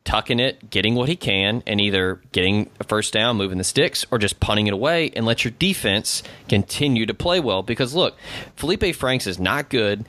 tucking 0.05 0.39
it, 0.39 0.69
getting 0.69 0.95
what 0.95 1.09
he 1.09 1.15
can, 1.15 1.61
and 1.67 1.81
either 1.81 2.21
getting 2.31 2.69
a 2.79 2.83
first 2.83 3.11
down, 3.11 3.35
moving 3.35 3.57
the 3.57 3.63
sticks, 3.63 4.05
or 4.11 4.17
just 4.17 4.39
punting 4.39 4.67
it 4.67 4.73
away 4.73 5.11
and 5.15 5.25
let 5.25 5.43
your 5.43 5.51
defense 5.51 6.23
continue 6.47 7.05
to 7.05 7.13
play 7.13 7.39
well. 7.39 7.63
Because 7.63 7.93
look, 7.93 8.15
Felipe 8.55 8.95
Franks 8.95 9.27
is 9.27 9.39
not 9.39 9.69
good, 9.69 10.05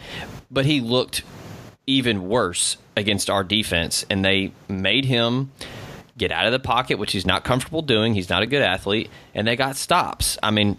but 0.51 0.67
he 0.67 0.81
looked 0.81 1.23
even 1.87 2.29
worse 2.29 2.77
against 2.97 3.31
our 3.31 3.43
defense, 3.43 4.05
and 4.09 4.25
they 4.25 4.53
made 4.69 5.07
him 5.07 5.51
get 6.19 6.31
out 6.31 6.47
of 6.47 6.53
the 6.53 6.59
pocket, 6.59 6.99
which 6.99 7.13
he's 7.13 7.27
not 7.27 7.45
comfortable 7.45 7.83
doing. 7.83 8.15
He's 8.15 8.31
not 8.31 8.43
a 8.43 8.47
good 8.47 8.63
athlete, 8.63 9.11
and 9.35 9.47
they 9.47 9.57
got 9.57 9.77
stops. 9.77 10.39
I 10.43 10.51
mean, 10.51 10.79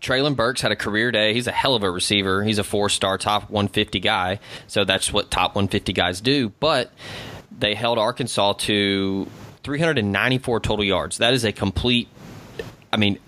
Treylon 0.00 0.34
Burks 0.34 0.62
had 0.62 0.72
a 0.72 0.76
career 0.76 1.10
day. 1.10 1.34
He's 1.34 1.46
a 1.46 1.52
hell 1.52 1.74
of 1.74 1.82
a 1.82 1.90
receiver. 1.90 2.42
He's 2.42 2.58
a 2.58 2.64
four 2.64 2.88
star 2.88 3.18
top 3.18 3.50
150 3.50 4.00
guy. 4.00 4.40
So 4.66 4.84
that's 4.84 5.12
what 5.12 5.30
top 5.30 5.54
150 5.54 5.92
guys 5.92 6.20
do. 6.20 6.50
But 6.60 6.90
they 7.60 7.74
held 7.74 7.98
Arkansas 7.98 8.54
to 8.54 9.28
394 9.62 10.60
total 10.60 10.84
yards. 10.84 11.18
That 11.18 11.34
is 11.34 11.44
a 11.44 11.52
complete, 11.52 12.08
I 12.92 12.96
mean, 12.96 13.18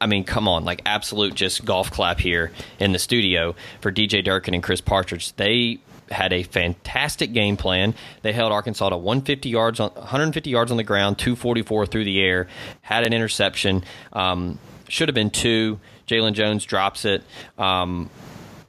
I 0.00 0.06
mean, 0.06 0.24
come 0.24 0.48
on, 0.48 0.64
like 0.64 0.82
absolute 0.86 1.34
just 1.34 1.64
golf 1.64 1.90
clap 1.90 2.20
here 2.20 2.52
in 2.78 2.92
the 2.92 2.98
studio 2.98 3.54
for 3.80 3.90
DJ 3.90 4.24
Durkin 4.24 4.54
and 4.54 4.62
Chris 4.62 4.80
Partridge. 4.80 5.34
They 5.36 5.78
had 6.10 6.32
a 6.32 6.42
fantastic 6.42 7.32
game 7.32 7.56
plan. 7.56 7.94
They 8.22 8.32
held 8.32 8.52
Arkansas 8.52 8.90
to 8.90 8.96
150 8.96 9.48
yards 9.48 9.80
on 9.80 9.90
150 9.90 10.50
yards 10.50 10.70
on 10.70 10.76
the 10.76 10.84
ground, 10.84 11.18
244 11.18 11.86
through 11.86 12.04
the 12.04 12.20
air. 12.20 12.48
Had 12.82 13.06
an 13.06 13.12
interception. 13.12 13.84
Um, 14.12 14.58
should 14.88 15.08
have 15.08 15.14
been 15.14 15.30
two. 15.30 15.80
Jalen 16.06 16.34
Jones 16.34 16.64
drops 16.64 17.04
it. 17.06 17.24
Um, 17.56 18.10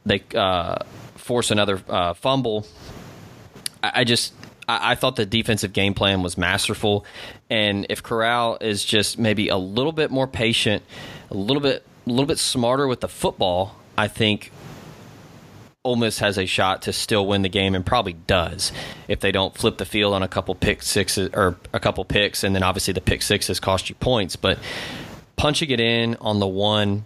they 0.05 0.24
uh, 0.33 0.77
force 1.15 1.51
another 1.51 1.81
uh, 1.89 2.13
fumble. 2.13 2.65
I, 3.83 3.91
I 3.95 4.03
just 4.05 4.33
I, 4.67 4.91
I, 4.91 4.95
thought 4.95 5.15
the 5.15 5.25
defensive 5.25 5.74
game 5.74 5.93
plan 5.93 6.22
was 6.22 6.38
masterful, 6.38 7.05
and 7.50 7.86
if 7.89 8.03
Corral 8.03 8.57
is 8.62 8.84
just 8.84 9.17
maybe 9.17 9.50
a 9.50 9.57
little 9.57 9.91
bit 9.91 10.12
more 10.12 10.27
patient, 10.27 10.84
a 11.29 11.36
little 11.36 11.62
bit 11.62 11.86
a 12.05 12.10
little 12.10 12.25
bit 12.25 12.39
smarter 12.39 12.88
with 12.88 13.01
the 13.01 13.07
football, 13.07 13.75
I 13.98 14.07
think 14.07 14.51
Ole 15.84 15.95
Miss 15.95 16.19
has 16.19 16.38
a 16.38 16.45
shot 16.45 16.84
to 16.84 16.93
still 16.93 17.25
win 17.27 17.43
the 17.43 17.50
game 17.50 17.75
and 17.75 17.86
probably 17.86 18.13
does 18.13 18.72
if 19.07 19.19
they 19.19 19.31
don't 19.31 19.55
flip 19.55 19.77
the 19.77 19.86
field 19.86 20.13
on 20.13 20.24
a 20.24 20.27
couple 20.27 20.55
pick 20.55 20.81
sixes 20.81 21.29
or 21.34 21.57
a 21.74 21.79
couple 21.79 22.03
picks, 22.03 22.43
and 22.43 22.55
then 22.55 22.63
obviously 22.63 22.93
the 22.93 23.01
pick 23.01 23.22
sixes 23.22 23.60
cost 23.60 23.89
you 23.89 23.95
points. 23.95 24.36
But 24.36 24.60
punching 25.36 25.69
it 25.69 25.79
in 25.79 26.15
on 26.17 26.39
the 26.39 26.48
one 26.48 27.05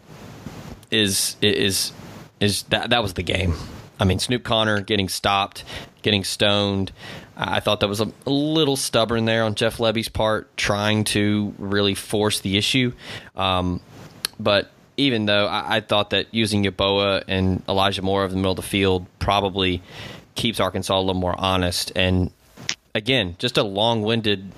is 0.91 1.35
is 1.41 1.91
is 2.39 2.63
that 2.63 2.89
that 2.89 3.01
was 3.01 3.13
the 3.13 3.23
game. 3.23 3.55
I 3.99 4.05
mean, 4.05 4.19
Snoop 4.19 4.43
Conner 4.43 4.79
getting 4.79 5.09
stopped, 5.09 5.65
getting 6.01 6.23
stoned. 6.23 6.93
I 7.39 7.61
thought 7.61 7.79
that 7.79 7.87
was 7.87 8.01
a, 8.01 8.11
a 8.25 8.29
little 8.29 8.75
stubborn 8.75 9.23
there 9.23 9.43
on 9.45 9.55
Jeff 9.55 9.77
Lebby's 9.77 10.09
part, 10.09 10.55
trying 10.57 11.05
to 11.05 11.53
really 11.57 11.95
force 11.95 12.41
the 12.41 12.57
issue. 12.57 12.91
Um, 13.35 13.79
but 14.37 14.69
even 14.97 15.25
though 15.25 15.47
I, 15.47 15.77
I, 15.77 15.79
thought 15.79 16.09
that 16.09 16.27
using 16.31 16.65
Yeboah 16.65 17.23
and 17.29 17.63
Elijah 17.69 18.01
Moore 18.01 18.25
of 18.25 18.31
the 18.31 18.37
middle 18.37 18.51
of 18.51 18.57
the 18.57 18.61
field 18.61 19.05
probably 19.19 19.81
keeps 20.35 20.59
Arkansas 20.59 20.97
a 20.97 20.99
little 20.99 21.13
more 21.13 21.35
honest. 21.37 21.93
And 21.95 22.31
again, 22.93 23.35
just 23.39 23.57
a 23.57 23.63
long 23.63 24.01
winded 24.01 24.51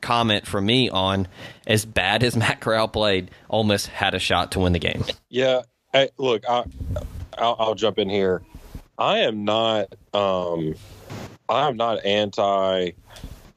comment 0.00 0.46
from 0.46 0.66
me 0.66 0.90
on 0.90 1.28
as 1.66 1.84
bad 1.84 2.24
as 2.24 2.36
Matt 2.36 2.60
Corral 2.60 2.88
played, 2.88 3.30
Ole 3.48 3.64
Miss 3.64 3.86
had 3.86 4.14
a 4.14 4.18
shot 4.18 4.52
to 4.52 4.60
win 4.60 4.72
the 4.72 4.80
game. 4.80 5.04
Yeah. 5.28 5.62
Hey, 5.92 6.10
look, 6.18 6.42
I, 6.48 6.64
I'll, 7.38 7.56
I'll 7.58 7.74
jump 7.74 7.98
in 7.98 8.08
here. 8.08 8.42
I 8.98 9.18
am 9.18 9.44
not. 9.44 9.94
Um, 10.12 10.74
I'm 11.52 11.76
not 11.76 12.04
anti 12.04 12.92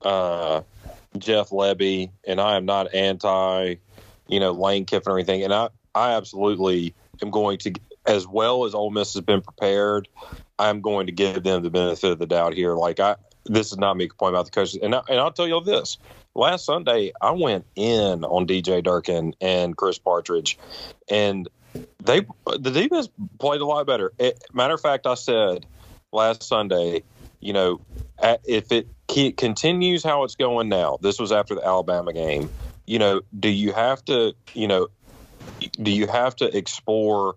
uh, 0.01 0.61
Jeff 1.17 1.49
Lebby, 1.49 2.11
and 2.27 2.39
I 2.39 2.55
am 2.57 2.65
not 2.65 2.93
anti, 2.93 3.75
you 4.27 4.39
know, 4.39 4.51
Lane 4.51 4.85
Kiffin 4.85 5.11
or 5.11 5.17
anything. 5.17 5.43
And 5.43 5.53
I, 5.53 5.69
I 5.93 6.13
absolutely 6.13 6.93
am 7.21 7.31
going 7.31 7.57
to, 7.59 7.73
as 8.05 8.27
well 8.27 8.65
as 8.65 8.75
Ole 8.75 8.91
Miss 8.91 9.13
has 9.13 9.23
been 9.23 9.41
prepared, 9.41 10.07
I'm 10.59 10.81
going 10.81 11.07
to 11.07 11.11
give 11.11 11.43
them 11.43 11.63
the 11.63 11.69
benefit 11.69 12.11
of 12.11 12.19
the 12.19 12.27
doubt 12.27 12.53
here. 12.53 12.75
Like 12.75 12.99
I, 12.99 13.15
this 13.45 13.71
is 13.71 13.77
not 13.77 13.97
me 13.97 14.07
complaining 14.07 14.35
about 14.35 14.45
the 14.45 14.51
coaches, 14.51 14.79
and 14.81 14.95
I, 14.95 15.01
and 15.09 15.19
I'll 15.19 15.31
tell 15.31 15.47
you 15.47 15.61
this: 15.63 15.97
last 16.33 16.65
Sunday 16.65 17.11
I 17.21 17.31
went 17.31 17.65
in 17.75 18.23
on 18.23 18.47
DJ 18.47 18.83
Durkin 18.83 19.35
and 19.41 19.75
Chris 19.75 19.97
Partridge, 19.97 20.57
and 21.09 21.47
they 22.03 22.25
the 22.45 22.71
defense 22.71 23.09
played 23.39 23.61
a 23.61 23.65
lot 23.65 23.85
better. 23.85 24.13
It, 24.17 24.43
matter 24.53 24.73
of 24.73 24.81
fact, 24.81 25.05
I 25.05 25.15
said 25.15 25.65
last 26.11 26.43
Sunday, 26.43 27.03
you 27.45 27.53
know, 27.53 27.79
if 28.43 28.71
it 28.71 28.87
continues 29.37 30.03
how 30.03 30.23
it's 30.23 30.35
going 30.35 30.67
now, 30.67 30.97
this 30.99 31.19
was 31.19 31.31
after 31.31 31.53
the 31.53 31.63
Alabama 31.63 32.11
game. 32.11 32.49
You 32.87 32.97
know, 32.97 33.21
do 33.39 33.49
you 33.49 33.71
have 33.71 34.03
to, 34.05 34.33
you 34.55 34.67
know, 34.67 34.87
do 35.79 35.91
you 35.91 36.07
have 36.07 36.35
to 36.37 36.57
explore 36.57 37.35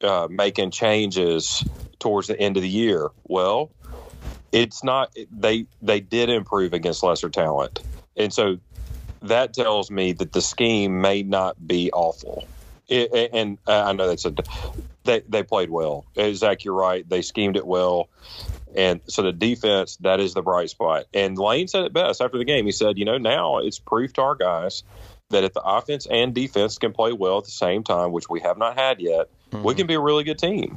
uh, 0.00 0.28
making 0.30 0.70
changes 0.70 1.62
towards 1.98 2.28
the 2.28 2.40
end 2.40 2.56
of 2.56 2.62
the 2.62 2.68
year? 2.68 3.10
Well, 3.24 3.70
it's 4.52 4.82
not. 4.82 5.14
They 5.30 5.66
they 5.82 6.00
did 6.00 6.30
improve 6.30 6.72
against 6.72 7.02
lesser 7.02 7.28
talent, 7.28 7.80
and 8.16 8.32
so 8.32 8.56
that 9.20 9.52
tells 9.52 9.90
me 9.90 10.12
that 10.12 10.32
the 10.32 10.40
scheme 10.40 11.02
may 11.02 11.22
not 11.22 11.66
be 11.66 11.92
awful. 11.92 12.46
It, 12.88 13.30
and 13.34 13.58
I 13.66 13.92
know 13.92 14.08
that's 14.08 14.24
a 14.24 14.34
they 15.04 15.20
they 15.28 15.42
played 15.42 15.68
well. 15.68 16.06
Zach, 16.32 16.64
you're 16.64 16.74
right. 16.74 17.06
They 17.08 17.20
schemed 17.20 17.56
it 17.56 17.66
well. 17.66 18.08
And 18.76 19.00
so 19.06 19.22
the 19.22 19.32
defense, 19.32 19.96
that 20.02 20.20
is 20.20 20.34
the 20.34 20.42
bright 20.42 20.68
spot. 20.68 21.06
And 21.14 21.38
Lane 21.38 21.66
said 21.66 21.84
it 21.84 21.94
best 21.94 22.20
after 22.20 22.36
the 22.36 22.44
game. 22.44 22.66
He 22.66 22.72
said, 22.72 22.98
you 22.98 23.06
know, 23.06 23.16
now 23.16 23.58
it's 23.58 23.78
proof 23.78 24.12
to 24.14 24.20
our 24.20 24.34
guys 24.34 24.82
that 25.30 25.44
if 25.44 25.54
the 25.54 25.62
offense 25.62 26.06
and 26.06 26.34
defense 26.34 26.76
can 26.76 26.92
play 26.92 27.12
well 27.12 27.38
at 27.38 27.44
the 27.44 27.50
same 27.50 27.82
time, 27.82 28.12
which 28.12 28.28
we 28.28 28.40
have 28.40 28.58
not 28.58 28.78
had 28.78 29.00
yet, 29.00 29.28
mm-hmm. 29.50 29.64
we 29.64 29.74
can 29.74 29.86
be 29.86 29.94
a 29.94 30.00
really 30.00 30.24
good 30.24 30.38
team. 30.38 30.76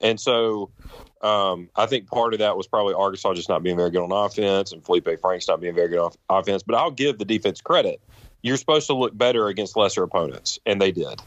And 0.00 0.20
so 0.20 0.70
um, 1.20 1.68
I 1.74 1.86
think 1.86 2.06
part 2.06 2.34
of 2.34 2.38
that 2.38 2.56
was 2.56 2.68
probably 2.68 2.94
Arkansas 2.94 3.34
just 3.34 3.48
not 3.48 3.64
being 3.64 3.76
very 3.76 3.90
good 3.90 4.02
on 4.02 4.12
offense 4.12 4.70
and 4.70 4.84
Felipe 4.84 5.08
Franks 5.20 5.48
not 5.48 5.60
being 5.60 5.74
very 5.74 5.88
good 5.88 5.98
on 5.98 6.12
offense. 6.30 6.62
But 6.62 6.76
I'll 6.76 6.92
give 6.92 7.18
the 7.18 7.24
defense 7.24 7.60
credit. 7.60 8.00
You're 8.42 8.58
supposed 8.58 8.86
to 8.86 8.94
look 8.94 9.18
better 9.18 9.48
against 9.48 9.76
lesser 9.76 10.04
opponents, 10.04 10.60
and 10.64 10.80
they 10.80 10.92
did. 10.92 11.20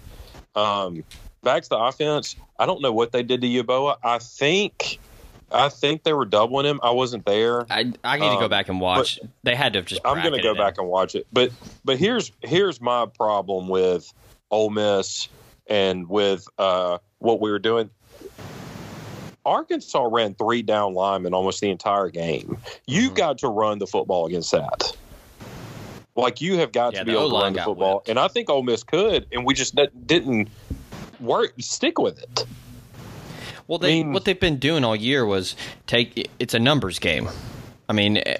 Um, 0.55 1.03
back 1.43 1.63
to 1.63 1.69
the 1.69 1.77
offense, 1.77 2.37
I 2.57 2.65
don't 2.65 2.81
know 2.81 2.93
what 2.93 3.11
they 3.11 3.23
did 3.23 3.41
to 3.41 3.47
Yeboah. 3.47 3.97
I 4.01 4.19
think– 4.19 4.99
I 5.53 5.69
think 5.69 6.03
they 6.03 6.13
were 6.13 6.25
doubling 6.25 6.65
him. 6.65 6.79
I 6.83 6.91
wasn't 6.91 7.25
there. 7.25 7.65
I 7.69 7.91
I 8.03 8.17
need 8.17 8.27
um, 8.27 8.35
to 8.35 8.39
go 8.39 8.45
um, 8.45 8.49
back 8.49 8.69
and 8.69 8.79
watch. 8.79 9.19
They 9.43 9.55
had 9.55 9.73
to 9.73 9.79
have 9.79 9.85
just. 9.85 10.01
I'm 10.05 10.21
going 10.21 10.33
to 10.33 10.41
go 10.41 10.55
back 10.55 10.77
and 10.77 10.87
watch 10.87 11.15
it. 11.15 11.27
But 11.31 11.51
but 11.83 11.97
here's 11.97 12.31
here's 12.41 12.79
my 12.81 13.05
problem 13.05 13.67
with 13.67 14.11
Ole 14.49 14.69
Miss 14.69 15.27
and 15.67 16.07
with 16.09 16.47
uh, 16.57 16.97
what 17.19 17.41
we 17.41 17.51
were 17.51 17.59
doing. 17.59 17.89
Arkansas 19.45 20.07
ran 20.11 20.35
three 20.35 20.61
down 20.61 20.93
linemen 20.93 21.33
almost 21.33 21.61
the 21.61 21.69
entire 21.69 22.09
game. 22.09 22.57
You've 22.85 23.05
mm-hmm. 23.05 23.15
got 23.15 23.37
to 23.39 23.47
run 23.47 23.79
the 23.79 23.87
football 23.87 24.27
against 24.27 24.51
that. 24.51 24.95
Like 26.15 26.41
you 26.41 26.57
have 26.57 26.71
got 26.71 26.93
yeah, 26.93 26.99
to 26.99 27.05
be 27.05 27.11
able 27.13 27.29
to 27.29 27.35
run 27.37 27.53
the 27.53 27.61
football, 27.61 27.95
whipped. 27.95 28.09
and 28.09 28.19
I 28.19 28.27
think 28.27 28.49
Ole 28.49 28.63
Miss 28.63 28.83
could, 28.83 29.27
and 29.31 29.45
we 29.45 29.53
just 29.53 29.79
didn't 30.05 30.49
work 31.19 31.53
stick 31.59 31.97
with 31.97 32.21
it. 32.21 32.45
Well, 33.71 33.79
they 33.79 34.01
I 34.01 34.03
mean, 34.03 34.11
what 34.11 34.25
they've 34.25 34.37
been 34.37 34.57
doing 34.57 34.83
all 34.83 34.97
year 34.97 35.25
was 35.25 35.55
take 35.87 36.29
it's 36.39 36.53
a 36.53 36.59
numbers 36.59 36.99
game. 36.99 37.29
I 37.87 37.93
mean, 37.93 38.17
eh, 38.17 38.35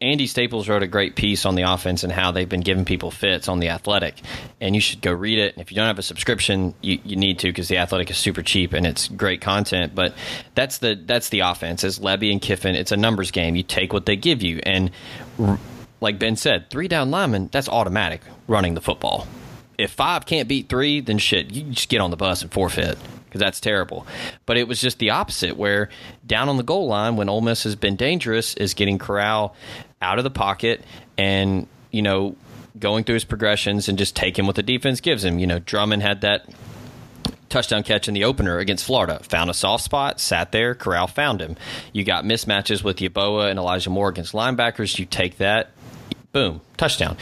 Andy 0.00 0.28
Staples 0.28 0.68
wrote 0.68 0.84
a 0.84 0.86
great 0.86 1.16
piece 1.16 1.44
on 1.44 1.56
the 1.56 1.62
offense 1.62 2.04
and 2.04 2.12
how 2.12 2.30
they've 2.30 2.48
been 2.48 2.60
giving 2.60 2.84
people 2.84 3.10
fits 3.10 3.48
on 3.48 3.58
the 3.58 3.70
Athletic, 3.70 4.14
and 4.60 4.76
you 4.76 4.80
should 4.80 5.02
go 5.02 5.10
read 5.10 5.40
it. 5.40 5.54
If 5.56 5.72
you 5.72 5.74
don't 5.74 5.88
have 5.88 5.98
a 5.98 6.02
subscription, 6.02 6.74
you, 6.80 7.00
you 7.02 7.16
need 7.16 7.40
to 7.40 7.48
because 7.48 7.66
the 7.66 7.78
Athletic 7.78 8.08
is 8.08 8.18
super 8.18 8.40
cheap 8.40 8.72
and 8.72 8.86
it's 8.86 9.08
great 9.08 9.40
content. 9.40 9.96
But 9.96 10.14
that's 10.54 10.78
the 10.78 10.94
that's 10.94 11.30
the 11.30 11.40
offense. 11.40 11.82
As 11.82 11.98
Lebby 11.98 12.30
and 12.30 12.40
Kiffin, 12.40 12.76
it's 12.76 12.92
a 12.92 12.96
numbers 12.96 13.32
game. 13.32 13.56
You 13.56 13.64
take 13.64 13.92
what 13.92 14.06
they 14.06 14.14
give 14.14 14.44
you, 14.44 14.60
and 14.62 14.92
like 16.00 16.20
Ben 16.20 16.36
said, 16.36 16.70
three 16.70 16.86
down 16.86 17.10
linemen 17.10 17.48
that's 17.50 17.68
automatic 17.68 18.20
running 18.46 18.74
the 18.74 18.80
football. 18.80 19.26
If 19.76 19.90
five 19.90 20.24
can't 20.24 20.46
beat 20.46 20.68
three, 20.68 21.00
then 21.00 21.18
shit, 21.18 21.52
you 21.52 21.64
just 21.64 21.88
get 21.88 22.00
on 22.00 22.12
the 22.12 22.16
bus 22.16 22.42
and 22.42 22.52
forfeit 22.52 22.96
because 23.28 23.40
that's 23.40 23.60
terrible. 23.60 24.06
But 24.46 24.56
it 24.56 24.66
was 24.66 24.80
just 24.80 24.98
the 24.98 25.10
opposite, 25.10 25.56
where 25.56 25.90
down 26.26 26.48
on 26.48 26.56
the 26.56 26.62
goal 26.62 26.88
line, 26.88 27.16
when 27.16 27.28
Ole 27.28 27.42
Miss 27.42 27.64
has 27.64 27.76
been 27.76 27.96
dangerous, 27.96 28.54
is 28.54 28.74
getting 28.74 28.98
Corral 28.98 29.54
out 30.00 30.18
of 30.18 30.24
the 30.24 30.30
pocket 30.30 30.82
and 31.16 31.66
you 31.90 32.02
know 32.02 32.36
going 32.78 33.04
through 33.04 33.14
his 33.14 33.24
progressions 33.24 33.88
and 33.88 33.98
just 33.98 34.14
taking 34.14 34.46
what 34.46 34.56
the 34.56 34.62
defense 34.62 35.00
gives 35.00 35.24
him. 35.24 35.38
You 35.38 35.46
know, 35.46 35.58
Drummond 35.58 36.02
had 36.02 36.20
that 36.22 36.48
touchdown 37.48 37.82
catch 37.82 38.08
in 38.08 38.14
the 38.14 38.24
opener 38.24 38.58
against 38.58 38.84
Florida. 38.84 39.20
Found 39.30 39.50
a 39.50 39.54
soft 39.54 39.84
spot, 39.84 40.20
sat 40.20 40.52
there. 40.52 40.74
Corral 40.74 41.06
found 41.06 41.40
him. 41.40 41.56
You 41.92 42.04
got 42.04 42.24
mismatches 42.24 42.84
with 42.84 42.98
Yeboah 42.98 43.50
and 43.50 43.58
Elijah 43.58 43.90
Moore 43.90 44.08
against 44.08 44.32
linebackers. 44.32 44.98
You 44.98 45.06
take 45.06 45.38
that, 45.38 45.70
boom, 46.32 46.60
touchdown 46.76 47.16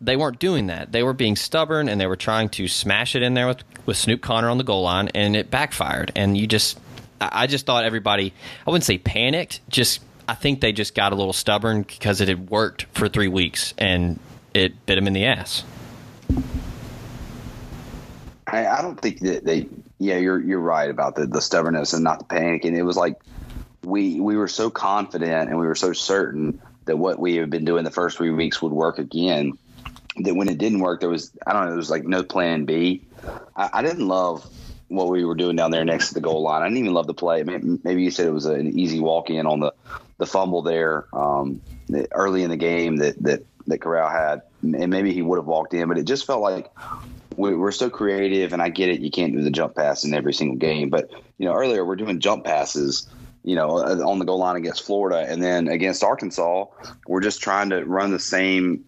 they 0.00 0.16
weren't 0.16 0.38
doing 0.38 0.68
that. 0.68 0.92
They 0.92 1.02
were 1.02 1.12
being 1.12 1.36
stubborn 1.36 1.88
and 1.88 2.00
they 2.00 2.06
were 2.06 2.16
trying 2.16 2.48
to 2.50 2.68
smash 2.68 3.16
it 3.16 3.22
in 3.22 3.34
there 3.34 3.46
with, 3.46 3.62
with 3.86 3.96
Snoop 3.96 4.20
Conner 4.20 4.48
on 4.48 4.58
the 4.58 4.64
goal 4.64 4.82
line, 4.82 5.08
and 5.08 5.34
it 5.34 5.50
backfired. 5.50 6.12
And 6.14 6.36
you 6.36 6.46
just, 6.46 6.78
I 7.20 7.46
just 7.46 7.66
thought 7.66 7.84
everybody, 7.84 8.32
I 8.66 8.70
wouldn't 8.70 8.84
say 8.84 8.98
panicked, 8.98 9.60
just 9.68 10.00
I 10.28 10.34
think 10.34 10.60
they 10.60 10.72
just 10.72 10.94
got 10.94 11.12
a 11.12 11.16
little 11.16 11.32
stubborn 11.32 11.82
because 11.82 12.20
it 12.20 12.28
had 12.28 12.50
worked 12.50 12.84
for 12.92 13.08
three 13.08 13.28
weeks 13.28 13.72
and 13.78 14.20
it 14.52 14.86
bit 14.86 14.96
them 14.96 15.06
in 15.06 15.14
the 15.14 15.24
ass. 15.24 15.64
I, 18.46 18.66
I 18.66 18.82
don't 18.82 19.00
think 19.00 19.20
that 19.20 19.44
they. 19.44 19.68
Yeah, 20.00 20.18
you're 20.18 20.40
you're 20.40 20.60
right 20.60 20.88
about 20.88 21.16
the 21.16 21.26
the 21.26 21.40
stubbornness 21.40 21.92
and 21.92 22.04
not 22.04 22.20
the 22.20 22.24
panic. 22.26 22.64
And 22.64 22.76
it 22.76 22.84
was 22.84 22.96
like 22.96 23.16
we 23.84 24.20
we 24.20 24.36
were 24.36 24.48
so 24.48 24.70
confident 24.70 25.50
and 25.50 25.58
we 25.58 25.66
were 25.66 25.74
so 25.74 25.92
certain 25.92 26.60
that 26.84 26.96
what 26.96 27.18
we 27.18 27.36
had 27.36 27.50
been 27.50 27.64
doing 27.64 27.84
the 27.84 27.90
first 27.90 28.16
three 28.16 28.30
weeks 28.30 28.62
would 28.62 28.72
work 28.72 28.98
again. 28.98 29.58
That 30.20 30.34
when 30.34 30.48
it 30.48 30.58
didn't 30.58 30.80
work, 30.80 31.00
there 31.00 31.08
was 31.08 31.30
I 31.46 31.52
don't 31.52 31.62
know, 31.62 31.68
there 31.68 31.76
was 31.76 31.90
like 31.90 32.04
no 32.04 32.22
plan 32.22 32.64
B. 32.64 33.06
I, 33.56 33.70
I 33.74 33.82
didn't 33.82 34.06
love 34.06 34.48
what 34.88 35.08
we 35.08 35.24
were 35.24 35.34
doing 35.34 35.56
down 35.56 35.70
there 35.70 35.84
next 35.84 36.08
to 36.08 36.14
the 36.14 36.20
goal 36.20 36.42
line. 36.42 36.62
I 36.62 36.66
didn't 36.66 36.78
even 36.78 36.94
love 36.94 37.06
the 37.06 37.14
play. 37.14 37.42
Maybe, 37.42 38.02
you 38.02 38.10
said 38.10 38.26
it 38.26 38.32
was 38.32 38.46
an 38.46 38.78
easy 38.78 39.00
walk 39.00 39.30
in 39.30 39.46
on 39.46 39.60
the 39.60 39.72
the 40.16 40.26
fumble 40.26 40.62
there 40.62 41.06
um, 41.12 41.60
early 42.10 42.42
in 42.42 42.50
the 42.50 42.56
game 42.56 42.96
that 42.96 43.22
that 43.22 43.44
that 43.66 43.80
Corral 43.80 44.08
had, 44.08 44.42
and 44.62 44.88
maybe 44.88 45.12
he 45.12 45.22
would 45.22 45.36
have 45.36 45.46
walked 45.46 45.74
in, 45.74 45.88
but 45.88 45.98
it 45.98 46.04
just 46.04 46.26
felt 46.26 46.40
like 46.40 46.70
we, 47.36 47.52
are 47.52 47.70
so 47.70 47.90
creative. 47.90 48.52
And 48.54 48.62
I 48.62 48.70
get 48.70 48.88
it, 48.88 49.00
you 49.00 49.10
can't 49.10 49.34
do 49.34 49.42
the 49.42 49.50
jump 49.50 49.76
pass 49.76 50.04
in 50.04 50.14
every 50.14 50.32
single 50.32 50.56
game, 50.56 50.88
but 50.88 51.10
you 51.36 51.46
know 51.46 51.52
earlier 51.52 51.84
we're 51.84 51.96
doing 51.96 52.18
jump 52.20 52.44
passes. 52.44 53.08
You 53.44 53.54
know, 53.54 53.78
uh, 53.78 54.06
on 54.06 54.18
the 54.18 54.26
goal 54.26 54.38
line 54.38 54.56
against 54.56 54.84
Florida, 54.84 55.24
and 55.26 55.42
then 55.42 55.68
against 55.68 56.02
Arkansas, 56.02 56.66
we're 57.06 57.20
just 57.20 57.40
trying 57.40 57.70
to 57.70 57.84
run 57.84 58.10
the 58.10 58.18
same 58.18 58.84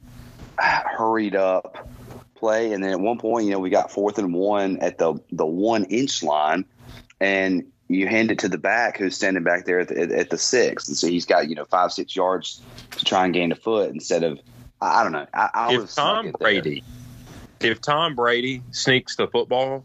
hurried 0.61 1.37
up 1.37 1.89
play. 2.35 2.73
And 2.73 2.83
then 2.83 2.91
at 2.91 3.01
one 3.01 3.19
point, 3.19 3.47
you 3.47 3.53
know, 3.53 3.59
we 3.59 3.71
got 3.71 3.91
fourth 3.91 4.19
and 4.19 4.35
one 4.35 4.79
at 4.79 4.99
the 4.99 5.15
the 5.33 5.47
one 5.47 5.85
inch 5.85 6.23
line, 6.23 6.65
and 7.21 7.65
you 7.89 8.07
hand 8.07 8.31
it 8.31 8.39
to 8.41 8.49
the 8.49 8.59
back 8.59 8.97
who's 8.97 9.17
standing 9.17 9.43
back 9.43 9.65
there 9.65 9.81
at 9.81 9.89
the, 9.89 10.19
at 10.19 10.31
the 10.31 10.39
six, 10.39 10.89
and 10.89 10.97
so 10.97 11.07
he's 11.07 11.27
got 11.27 11.49
you 11.49 11.55
know 11.55 11.65
five 11.65 11.93
six 11.93 12.17
yards 12.17 12.63
to 12.93 13.05
try 13.05 13.25
and 13.25 13.35
gain 13.35 13.53
a 13.53 13.57
foot 13.57 13.91
instead 13.91 14.23
of 14.23 14.41
I, 14.81 15.03
don't 15.03 15.13
know. 15.13 15.27
I, 15.35 15.51
I 15.53 15.75
if 15.75 15.95
Tom 15.95 16.33
Brady, 16.39 16.83
if 17.61 17.81
Tom 17.81 18.15
Brady 18.15 18.63
sneaks 18.71 19.17
the 19.17 19.29
football, 19.29 19.85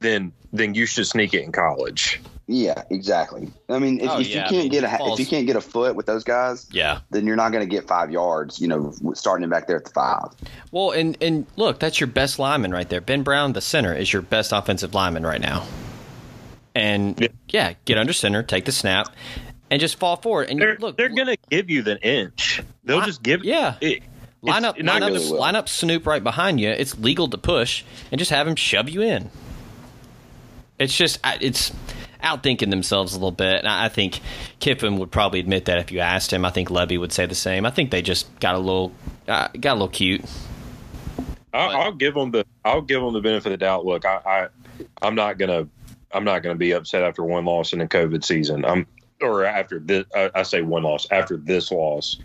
then 0.00 0.32
then 0.52 0.74
you 0.74 0.86
should 0.86 1.06
sneak 1.06 1.34
it 1.34 1.42
in 1.42 1.52
college. 1.52 2.20
Yeah, 2.46 2.84
exactly. 2.90 3.50
I 3.70 3.78
mean, 3.78 4.00
if, 4.00 4.10
oh, 4.10 4.20
if 4.20 4.28
yeah, 4.28 4.34
you 4.34 4.40
can't 4.42 4.52
I 4.52 4.62
mean, 4.62 4.70
get 4.70 4.84
a 4.84 4.98
falls. 4.98 5.18
if 5.18 5.26
you 5.26 5.30
can't 5.30 5.46
get 5.46 5.56
a 5.56 5.62
foot 5.62 5.96
with 5.96 6.04
those 6.04 6.24
guys, 6.24 6.66
yeah, 6.70 7.00
then 7.10 7.26
you're 7.26 7.36
not 7.36 7.52
going 7.52 7.66
to 7.66 7.70
get 7.70 7.88
five 7.88 8.10
yards. 8.10 8.60
You 8.60 8.68
know, 8.68 8.92
starting 9.14 9.48
back 9.48 9.66
there 9.66 9.76
at 9.76 9.84
the 9.84 9.90
five. 9.90 10.28
Well, 10.70 10.90
and 10.90 11.16
and 11.22 11.46
look, 11.56 11.78
that's 11.78 12.00
your 12.00 12.06
best 12.06 12.38
lineman 12.38 12.72
right 12.72 12.88
there. 12.88 13.00
Ben 13.00 13.22
Brown, 13.22 13.54
the 13.54 13.62
center, 13.62 13.94
is 13.94 14.12
your 14.12 14.20
best 14.20 14.52
offensive 14.52 14.92
lineman 14.92 15.24
right 15.24 15.40
now. 15.40 15.66
And 16.74 17.18
yeah, 17.18 17.28
yeah 17.48 17.72
get 17.86 17.96
under 17.96 18.12
center, 18.12 18.42
take 18.42 18.66
the 18.66 18.72
snap, 18.72 19.14
and 19.70 19.80
just 19.80 19.98
fall 19.98 20.16
forward. 20.16 20.50
And 20.50 20.60
they're, 20.60 20.76
look, 20.76 20.98
they're 20.98 21.08
going 21.08 21.28
to 21.28 21.38
give 21.48 21.70
you 21.70 21.82
the 21.82 21.98
inch. 22.06 22.62
They'll 22.84 23.02
just 23.02 23.22
give. 23.22 23.42
Yeah. 23.42 23.76
It, 23.80 24.02
line 24.42 24.66
up, 24.66 24.78
line 24.78 25.02
up, 25.02 25.30
line 25.30 25.56
up 25.56 25.70
Snoop 25.70 26.06
right 26.06 26.22
behind 26.22 26.60
you. 26.60 26.68
It's 26.68 26.98
legal 26.98 27.28
to 27.28 27.38
push, 27.38 27.84
and 28.12 28.18
just 28.18 28.30
have 28.30 28.46
him 28.46 28.56
shove 28.56 28.90
you 28.90 29.00
in. 29.00 29.30
It's 30.78 30.96
just 30.96 31.20
it's 31.40 31.72
outthinking 32.24 32.70
themselves 32.70 33.12
a 33.12 33.16
little 33.16 33.30
bit. 33.30 33.56
And 33.56 33.68
I 33.68 33.88
think 33.88 34.20
Kiffin 34.58 34.98
would 34.98 35.10
probably 35.10 35.40
admit 35.40 35.66
that 35.66 35.78
if 35.78 35.92
you 35.92 36.00
asked 36.00 36.32
him. 36.32 36.44
I 36.44 36.50
think 36.50 36.68
Lebby 36.68 36.98
would 36.98 37.12
say 37.12 37.26
the 37.26 37.34
same. 37.34 37.66
I 37.66 37.70
think 37.70 37.90
they 37.90 38.02
just 38.02 38.40
got 38.40 38.54
a 38.54 38.58
little 38.58 38.92
uh, 39.28 39.48
got 39.60 39.72
a 39.72 39.74
little 39.74 39.88
cute. 39.88 40.24
I'll, 41.52 41.82
I'll, 41.82 41.92
give 41.92 42.14
them 42.14 42.32
the 42.32 42.44
I'll 42.64 42.82
give 42.82 43.00
them 43.00 43.12
the 43.12 43.20
benefit 43.20 43.46
of 43.46 43.52
the 43.52 43.64
doubt. 43.64 43.84
Look, 43.84 44.04
I, 44.04 44.20
I 44.26 44.48
I'm 45.00 45.14
not 45.14 45.38
gonna 45.38 45.68
I'm 46.12 46.24
not 46.24 46.42
gonna 46.42 46.56
be 46.56 46.72
upset 46.72 47.04
after 47.04 47.22
one 47.22 47.44
loss 47.44 47.72
in 47.72 47.80
a 47.80 47.86
COVID 47.86 48.24
season. 48.24 48.64
I'm 48.64 48.86
or 49.20 49.44
after 49.44 49.78
this 49.78 50.04
I, 50.14 50.30
I 50.34 50.42
say 50.42 50.62
one 50.62 50.82
loss 50.82 51.06
after 51.10 51.36
this 51.36 51.70
loss. 51.70 52.18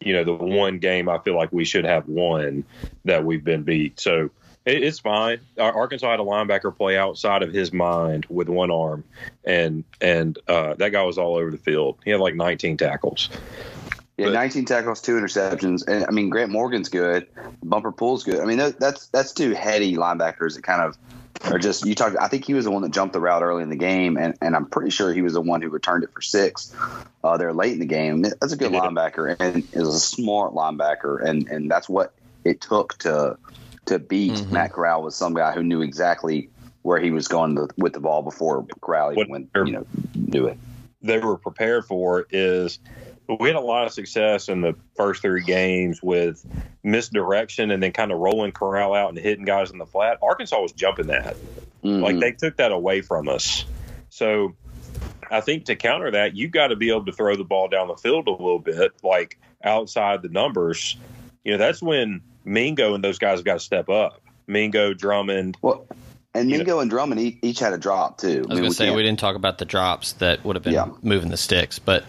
You 0.00 0.14
know, 0.14 0.24
the 0.24 0.32
one 0.34 0.78
game 0.78 1.08
I 1.08 1.18
feel 1.18 1.36
like 1.36 1.52
we 1.52 1.64
should 1.64 1.84
have 1.84 2.08
won 2.08 2.64
that 3.04 3.24
we've 3.24 3.44
been 3.44 3.62
beat. 3.62 4.00
So 4.00 4.30
it, 4.64 4.82
it's 4.82 4.98
fine. 4.98 5.40
Arkansas 5.58 6.10
had 6.10 6.20
a 6.20 6.24
linebacker 6.24 6.76
play 6.76 6.96
outside 6.96 7.42
of 7.42 7.52
his 7.52 7.72
mind 7.72 8.26
with 8.28 8.48
one 8.48 8.70
arm, 8.70 9.04
and 9.44 9.84
and 10.00 10.38
uh, 10.48 10.74
that 10.74 10.90
guy 10.90 11.02
was 11.02 11.18
all 11.18 11.36
over 11.36 11.50
the 11.50 11.58
field. 11.58 11.98
He 12.04 12.10
had 12.10 12.20
like 12.20 12.34
19 12.34 12.76
tackles. 12.76 13.28
Yeah, 14.18 14.26
but, 14.26 14.34
19 14.34 14.66
tackles, 14.66 15.00
two 15.00 15.16
interceptions, 15.18 15.86
and 15.88 16.04
I 16.06 16.10
mean 16.10 16.30
Grant 16.30 16.50
Morgan's 16.50 16.88
good. 16.88 17.26
Bumper 17.62 17.92
Pool's 17.92 18.24
good. 18.24 18.40
I 18.40 18.44
mean 18.44 18.58
that's 18.78 19.06
that's 19.08 19.32
two 19.32 19.52
heady 19.52 19.96
linebackers 19.96 20.54
that 20.54 20.62
kind 20.62 20.82
of 20.82 20.96
are 21.50 21.58
just 21.58 21.84
you 21.86 21.94
talked. 21.94 22.16
I 22.20 22.28
think 22.28 22.44
he 22.44 22.54
was 22.54 22.64
the 22.64 22.70
one 22.70 22.82
that 22.82 22.92
jumped 22.92 23.14
the 23.14 23.20
route 23.20 23.42
early 23.42 23.62
in 23.62 23.70
the 23.70 23.76
game, 23.76 24.16
and, 24.16 24.36
and 24.40 24.54
I'm 24.54 24.66
pretty 24.66 24.90
sure 24.90 25.12
he 25.12 25.22
was 25.22 25.32
the 25.32 25.40
one 25.40 25.62
who 25.62 25.70
returned 25.70 26.04
it 26.04 26.12
for 26.12 26.20
six. 26.20 26.74
Uh, 27.24 27.36
there 27.36 27.52
late 27.52 27.72
in 27.72 27.80
the 27.80 27.86
game. 27.86 28.22
That's 28.22 28.52
a 28.52 28.56
good 28.56 28.72
linebacker, 28.72 29.36
and 29.40 29.66
is 29.72 29.88
a 29.88 29.98
smart 29.98 30.52
linebacker, 30.52 31.24
and 31.24 31.48
and 31.48 31.70
that's 31.70 31.88
what 31.88 32.12
it 32.44 32.60
took 32.60 32.98
to 32.98 33.38
to 33.86 33.98
beat 33.98 34.32
mm-hmm. 34.32 34.52
Matt 34.52 34.72
Corral 34.72 35.02
was 35.02 35.16
some 35.16 35.34
guy 35.34 35.52
who 35.52 35.62
knew 35.62 35.82
exactly 35.82 36.50
where 36.82 37.00
he 37.00 37.10
was 37.10 37.28
going 37.28 37.56
to, 37.56 37.68
with 37.76 37.92
the 37.92 38.00
ball 38.00 38.22
before 38.22 38.66
Corral 38.80 39.12
even 39.12 39.28
went, 39.28 39.50
you 39.54 39.72
know, 39.72 39.86
do 40.30 40.46
it. 40.46 40.58
They 41.00 41.18
were 41.18 41.36
prepared 41.36 41.84
for 41.84 42.26
is 42.30 42.78
we 43.40 43.48
had 43.48 43.56
a 43.56 43.60
lot 43.60 43.86
of 43.86 43.92
success 43.92 44.48
in 44.48 44.60
the 44.60 44.74
first 44.96 45.22
three 45.22 45.42
games 45.42 46.02
with 46.02 46.44
misdirection 46.82 47.70
and 47.70 47.82
then 47.82 47.92
kind 47.92 48.12
of 48.12 48.18
rolling 48.18 48.52
Corral 48.52 48.94
out 48.94 49.10
and 49.10 49.18
hitting 49.18 49.44
guys 49.44 49.70
in 49.70 49.78
the 49.78 49.86
flat. 49.86 50.18
Arkansas 50.22 50.60
was 50.60 50.72
jumping 50.72 51.06
that. 51.06 51.36
Mm-hmm. 51.84 52.02
Like 52.02 52.18
they 52.18 52.32
took 52.32 52.56
that 52.56 52.72
away 52.72 53.00
from 53.00 53.28
us. 53.28 53.64
So 54.10 54.54
I 55.30 55.40
think 55.40 55.66
to 55.66 55.76
counter 55.76 56.10
that, 56.10 56.36
you've 56.36 56.50
got 56.50 56.68
to 56.68 56.76
be 56.76 56.90
able 56.90 57.06
to 57.06 57.12
throw 57.12 57.36
the 57.36 57.44
ball 57.44 57.68
down 57.68 57.88
the 57.88 57.96
field 57.96 58.28
a 58.28 58.30
little 58.30 58.58
bit, 58.58 58.92
like 59.02 59.38
outside 59.64 60.22
the 60.22 60.28
numbers. 60.28 60.96
You 61.44 61.52
know, 61.52 61.58
that's 61.58 61.80
when 61.82 62.22
Mingo 62.44 62.94
and 62.94 63.02
those 63.02 63.18
guys 63.18 63.38
have 63.38 63.44
got 63.44 63.54
to 63.54 63.60
step 63.60 63.88
up. 63.88 64.20
Mingo, 64.46 64.94
Drummond. 64.94 65.56
Well, 65.62 65.86
and 66.34 66.48
Mingo 66.48 66.74
know. 66.74 66.80
and 66.80 66.90
Drummond 66.90 67.38
each 67.42 67.58
had 67.58 67.72
a 67.72 67.78
drop 67.78 68.18
too. 68.18 68.28
I 68.28 68.30
was 68.30 68.46
I 68.46 68.54
mean, 68.54 68.58
going 68.58 68.70
to 68.70 68.76
say 68.76 68.94
we 68.94 69.02
didn't 69.02 69.20
talk 69.20 69.36
about 69.36 69.58
the 69.58 69.64
drops 69.64 70.14
that 70.14 70.44
would 70.44 70.56
have 70.56 70.62
been 70.62 70.72
yeah. 70.72 70.88
moving 71.02 71.30
the 71.30 71.36
sticks, 71.36 71.78
but 71.78 72.04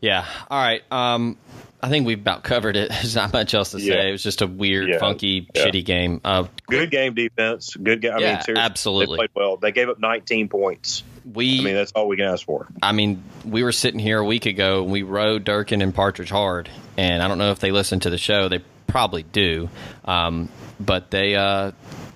yeah. 0.00 0.24
All 0.50 0.62
right. 0.62 0.82
Um, 0.90 1.36
I 1.82 1.88
think 1.88 2.06
we've 2.06 2.20
about 2.20 2.44
covered 2.44 2.76
it. 2.76 2.88
There's 2.90 3.16
not 3.16 3.32
much 3.32 3.54
else 3.54 3.70
to 3.72 3.80
say. 3.80 3.86
Yeah. 3.86 4.02
It 4.02 4.12
was 4.12 4.22
just 4.22 4.42
a 4.42 4.46
weird, 4.46 4.88
yeah. 4.88 4.98
funky, 4.98 5.48
yeah. 5.54 5.66
shitty 5.66 5.84
game. 5.84 6.20
Uh, 6.24 6.46
good 6.68 6.90
game 6.90 7.14
defense. 7.14 7.74
Good 7.74 8.02
game. 8.02 8.12
I 8.12 8.18
yeah, 8.18 8.34
mean, 8.34 8.42
seriously, 8.42 8.64
absolutely. 8.64 9.16
They 9.16 9.18
played 9.18 9.30
well. 9.34 9.56
They 9.56 9.72
gave 9.72 9.88
up 9.88 9.98
19 9.98 10.48
points. 10.48 11.02
We. 11.24 11.60
I 11.60 11.64
mean, 11.64 11.74
that's 11.74 11.92
all 11.92 12.08
we 12.08 12.16
can 12.16 12.26
ask 12.26 12.44
for. 12.44 12.68
I 12.82 12.92
mean, 12.92 13.22
we 13.44 13.62
were 13.62 13.72
sitting 13.72 14.00
here 14.00 14.18
a 14.18 14.24
week 14.24 14.46
ago 14.46 14.82
and 14.82 14.92
we 14.92 15.02
rode 15.02 15.44
Durkin 15.44 15.82
and 15.82 15.94
Partridge 15.94 16.30
hard, 16.30 16.68
and 16.96 17.22
I 17.22 17.28
don't 17.28 17.38
know 17.38 17.50
if 17.50 17.60
they 17.60 17.72
listened 17.72 18.02
to 18.02 18.10
the 18.10 18.18
show. 18.18 18.48
They 18.48 18.62
probably 18.90 19.22
do, 19.22 19.68
um, 20.04 20.48
but 20.78 21.10
they. 21.10 21.36
Uh, 21.36 21.72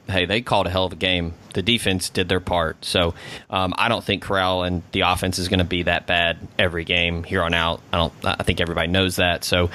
hey, 0.08 0.26
they 0.26 0.42
called 0.42 0.66
a 0.66 0.70
hell 0.70 0.84
of 0.84 0.92
a 0.92 0.96
game. 0.96 1.34
The 1.54 1.62
defense 1.62 2.10
did 2.10 2.28
their 2.28 2.40
part. 2.40 2.84
So 2.84 3.14
um, 3.48 3.72
I 3.76 3.88
don't 3.88 4.04
think 4.04 4.22
Corral 4.22 4.64
and 4.64 4.82
the 4.92 5.02
offense 5.02 5.38
is 5.38 5.48
going 5.48 5.60
to 5.60 5.64
be 5.64 5.84
that 5.84 6.06
bad 6.06 6.37
every 6.58 6.84
game 6.84 7.24
here 7.24 7.42
on 7.42 7.54
out. 7.54 7.80
I 7.92 7.96
don't. 7.96 8.12
I 8.22 8.42
think 8.42 8.60
everybody 8.60 8.88
knows 8.88 9.16
that. 9.16 9.44
So 9.44 9.70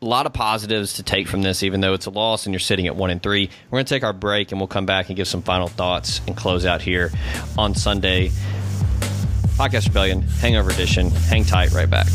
a 0.00 0.04
lot 0.04 0.26
of 0.26 0.32
positives 0.32 0.94
to 0.94 1.02
take 1.02 1.26
from 1.26 1.42
this, 1.42 1.62
even 1.62 1.80
though 1.80 1.94
it's 1.94 2.06
a 2.06 2.10
loss 2.10 2.46
and 2.46 2.52
you're 2.52 2.60
sitting 2.60 2.86
at 2.86 2.94
one 2.94 3.10
and 3.10 3.22
three. 3.22 3.50
We're 3.70 3.78
going 3.78 3.84
to 3.84 3.94
take 3.94 4.04
our 4.04 4.12
break 4.12 4.52
and 4.52 4.60
we'll 4.60 4.68
come 4.68 4.86
back 4.86 5.08
and 5.08 5.16
give 5.16 5.26
some 5.26 5.42
final 5.42 5.68
thoughts 5.68 6.20
and 6.26 6.36
close 6.36 6.64
out 6.64 6.82
here 6.82 7.10
on 7.56 7.74
Sunday. 7.74 8.30
Podcast 9.56 9.88
Rebellion, 9.88 10.22
Hangover 10.22 10.70
Edition. 10.70 11.10
Hang 11.10 11.44
tight, 11.44 11.72
right 11.72 11.90
back. 11.90 12.06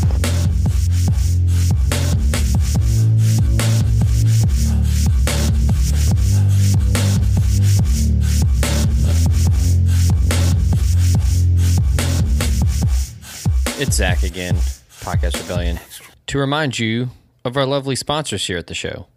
It's 13.76 13.96
Zach 13.96 14.22
again, 14.22 14.54
Podcast 14.54 15.36
Rebellion, 15.42 15.80
to 16.28 16.38
remind 16.38 16.78
you 16.78 17.08
of 17.44 17.56
our 17.56 17.66
lovely 17.66 17.96
sponsors 17.96 18.46
here 18.46 18.56
at 18.56 18.68
the 18.68 18.74
show. 18.74 19.08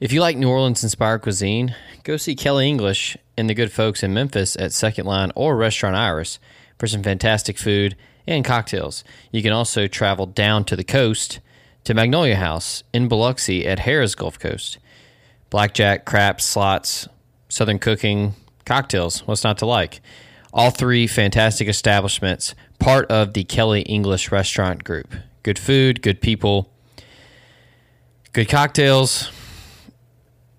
If 0.00 0.12
you 0.12 0.20
like 0.20 0.36
New 0.36 0.48
Orleans 0.48 0.82
inspired 0.82 1.22
cuisine, 1.22 1.76
go 2.02 2.16
see 2.16 2.34
Kelly 2.34 2.68
English 2.68 3.16
and 3.36 3.48
the 3.48 3.54
good 3.54 3.70
folks 3.70 4.02
in 4.02 4.12
Memphis 4.12 4.56
at 4.56 4.72
Second 4.72 5.06
Line 5.06 5.30
or 5.36 5.56
Restaurant 5.56 5.94
Iris 5.94 6.40
for 6.76 6.88
some 6.88 7.04
fantastic 7.04 7.56
food 7.56 7.94
and 8.26 8.44
cocktails. 8.44 9.04
You 9.30 9.42
can 9.42 9.52
also 9.52 9.86
travel 9.86 10.26
down 10.26 10.64
to 10.64 10.74
the 10.74 10.82
coast 10.82 11.38
to 11.84 11.94
Magnolia 11.94 12.34
House 12.34 12.82
in 12.92 13.06
Biloxi 13.06 13.64
at 13.64 13.78
Harrah's 13.78 14.16
Gulf 14.16 14.40
Coast. 14.40 14.78
Blackjack, 15.50 16.04
craps, 16.04 16.44
slots, 16.44 17.06
southern 17.48 17.78
cooking, 17.78 18.34
cocktails, 18.64 19.20
what's 19.20 19.44
not 19.44 19.56
to 19.58 19.66
like? 19.66 20.00
All 20.58 20.70
three 20.70 21.06
fantastic 21.06 21.68
establishments, 21.68 22.56
part 22.80 23.08
of 23.12 23.32
the 23.32 23.44
Kelly 23.44 23.82
English 23.82 24.32
Restaurant 24.32 24.82
Group. 24.82 25.14
Good 25.44 25.56
food, 25.56 26.02
good 26.02 26.20
people, 26.20 26.68
good 28.32 28.48
cocktails. 28.48 29.30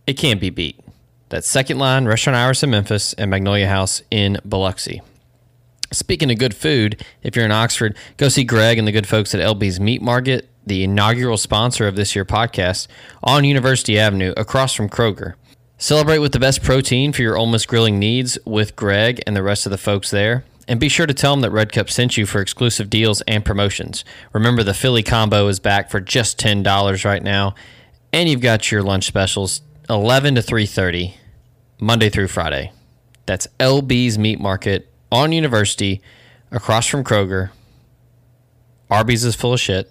It 0.07 0.13
can't 0.13 0.39
be 0.39 0.51
beat. 0.51 0.79
That's 1.27 1.49
Second 1.49 1.79
Line, 1.79 2.05
Restaurant 2.05 2.37
Iris 2.37 2.63
in 2.63 2.69
Memphis, 2.69 3.11
and 3.15 3.29
Magnolia 3.29 3.67
House 3.67 4.01
in 4.09 4.37
Biloxi. 4.45 5.01
Speaking 5.91 6.31
of 6.31 6.39
good 6.39 6.55
food, 6.55 7.03
if 7.21 7.35
you're 7.35 7.43
in 7.43 7.51
Oxford, 7.51 7.97
go 8.15 8.29
see 8.29 8.45
Greg 8.45 8.77
and 8.77 8.87
the 8.87 8.93
good 8.93 9.05
folks 9.05 9.35
at 9.35 9.41
LB's 9.41 9.81
Meat 9.81 10.01
Market, 10.01 10.47
the 10.65 10.85
inaugural 10.85 11.35
sponsor 11.35 11.89
of 11.89 11.97
this 11.97 12.15
year 12.15 12.23
podcast, 12.23 12.87
on 13.21 13.43
University 13.43 13.99
Avenue 13.99 14.33
across 14.37 14.73
from 14.73 14.87
Kroger. 14.87 15.33
Celebrate 15.81 16.19
with 16.19 16.33
the 16.33 16.41
best 16.41 16.61
protein 16.61 17.13
for 17.13 17.21
your 17.21 17.47
Miss 17.47 17.65
grilling 17.65 17.99
needs 17.99 18.37
with 18.43 18.75
Greg 18.75 19.21
and 19.25 19.33
the 19.33 19.41
rest 19.41 19.65
of 19.65 19.69
the 19.69 19.77
folks 19.77 20.11
there. 20.11 20.43
And 20.67 20.77
be 20.77 20.89
sure 20.89 21.05
to 21.05 21.13
tell 21.13 21.31
them 21.31 21.39
that 21.39 21.51
Red 21.51 21.71
Cup 21.71 21.89
sent 21.89 22.17
you 22.17 22.25
for 22.25 22.41
exclusive 22.41 22.89
deals 22.89 23.21
and 23.21 23.45
promotions. 23.45 24.03
Remember, 24.33 24.61
the 24.61 24.73
Philly 24.73 25.03
combo 25.03 25.47
is 25.47 25.61
back 25.61 25.89
for 25.89 26.01
just 26.01 26.37
$10 26.37 27.05
right 27.05 27.23
now. 27.23 27.55
And 28.11 28.27
you've 28.27 28.41
got 28.41 28.69
your 28.73 28.83
lunch 28.83 29.05
specials 29.05 29.61
11 29.89 30.35
to 30.35 30.41
3.30, 30.41 31.13
Monday 31.79 32.09
through 32.09 32.27
Friday. 32.27 32.73
That's 33.25 33.47
LB's 33.57 34.17
Meat 34.17 34.41
Market 34.41 34.91
on 35.13 35.31
University, 35.31 36.01
across 36.51 36.87
from 36.87 37.05
Kroger. 37.05 37.51
Arby's 38.91 39.23
is 39.23 39.33
full 39.33 39.53
of 39.53 39.61
shit. 39.61 39.89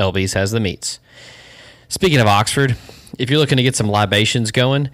LB's 0.00 0.32
has 0.32 0.50
the 0.50 0.58
meats. 0.58 0.98
Speaking 1.88 2.18
of 2.18 2.26
Oxford, 2.26 2.76
if 3.18 3.30
you're 3.30 3.38
looking 3.38 3.56
to 3.56 3.62
get 3.62 3.76
some 3.76 3.88
libations 3.88 4.50
going, 4.50 4.90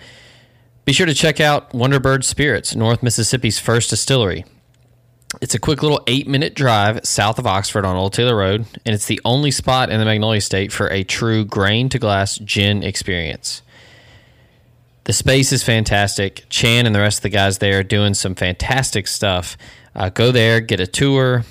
be 0.84 0.92
sure 0.92 1.06
to 1.06 1.14
check 1.14 1.40
out 1.40 1.70
Wonderbird 1.72 2.24
Spirits, 2.24 2.74
North 2.74 3.02
Mississippi's 3.02 3.58
first 3.58 3.90
distillery. 3.90 4.44
It's 5.42 5.54
a 5.54 5.58
quick 5.58 5.82
little 5.82 6.02
eight 6.06 6.26
minute 6.26 6.54
drive 6.54 7.04
south 7.04 7.38
of 7.38 7.46
Oxford 7.46 7.84
on 7.84 7.96
Old 7.96 8.14
Taylor 8.14 8.34
Road, 8.34 8.64
and 8.86 8.94
it's 8.94 9.06
the 9.06 9.20
only 9.24 9.50
spot 9.50 9.90
in 9.90 9.98
the 9.98 10.06
Magnolia 10.06 10.40
State 10.40 10.72
for 10.72 10.90
a 10.90 11.04
true 11.04 11.44
grain 11.44 11.90
to 11.90 11.98
glass 11.98 12.38
gin 12.38 12.82
experience. 12.82 13.60
The 15.04 15.12
space 15.12 15.52
is 15.52 15.62
fantastic. 15.62 16.46
Chan 16.48 16.86
and 16.86 16.94
the 16.94 17.00
rest 17.00 17.18
of 17.18 17.22
the 17.22 17.28
guys 17.30 17.58
there 17.58 17.80
are 17.80 17.82
doing 17.82 18.14
some 18.14 18.34
fantastic 18.34 19.06
stuff. 19.06 19.56
Uh, 19.94 20.08
go 20.08 20.32
there, 20.32 20.60
get 20.60 20.80
a 20.80 20.86
tour, 20.86 21.44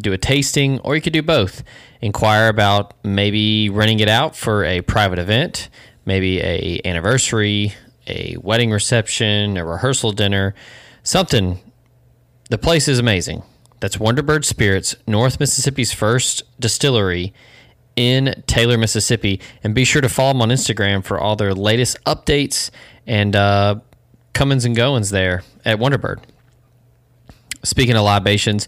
do 0.00 0.12
a 0.12 0.18
tasting, 0.18 0.78
or 0.80 0.96
you 0.96 1.02
could 1.02 1.12
do 1.12 1.22
both. 1.22 1.62
Inquire 2.00 2.48
about 2.48 2.94
maybe 3.04 3.68
renting 3.70 4.00
it 4.00 4.08
out 4.08 4.36
for 4.36 4.64
a 4.64 4.82
private 4.82 5.18
event, 5.18 5.68
maybe 6.04 6.40
a 6.40 6.80
anniversary, 6.84 7.74
a 8.06 8.36
wedding 8.40 8.70
reception, 8.70 9.56
a 9.56 9.64
rehearsal 9.64 10.12
dinner, 10.12 10.54
something 11.02 11.60
the 12.50 12.58
place 12.58 12.88
is 12.88 12.98
amazing. 12.98 13.42
That's 13.80 13.98
Wonderbird 13.98 14.44
Spirits, 14.44 14.96
North 15.06 15.38
Mississippi's 15.38 15.92
first 15.92 16.42
distillery 16.58 17.34
in 17.94 18.42
Taylor, 18.46 18.78
Mississippi. 18.78 19.40
And 19.62 19.74
be 19.74 19.84
sure 19.84 20.00
to 20.00 20.08
follow 20.08 20.32
them 20.32 20.42
on 20.42 20.48
Instagram 20.48 21.04
for 21.04 21.20
all 21.20 21.36
their 21.36 21.52
latest 21.52 22.02
updates 22.04 22.70
and 23.06 23.36
uh, 23.36 23.80
comings 24.32 24.64
and 24.64 24.74
goings 24.74 25.10
there 25.10 25.42
at 25.64 25.78
Wonderbird. 25.78 26.22
Speaking 27.64 27.96
of 27.96 28.04
libations, 28.04 28.66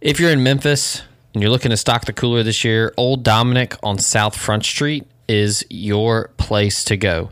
if 0.00 0.18
you're 0.18 0.30
in 0.30 0.42
Memphis 0.42 1.02
and 1.32 1.42
you're 1.42 1.50
looking 1.50 1.70
to 1.70 1.76
stock 1.76 2.04
the 2.04 2.12
cooler 2.12 2.42
this 2.42 2.64
year, 2.64 2.92
Old 2.96 3.22
Dominick 3.22 3.76
on 3.82 3.98
South 3.98 4.36
Front 4.36 4.64
Street 4.64 5.06
is 5.28 5.64
your 5.70 6.28
place 6.38 6.82
to 6.84 6.96
go. 6.96 7.30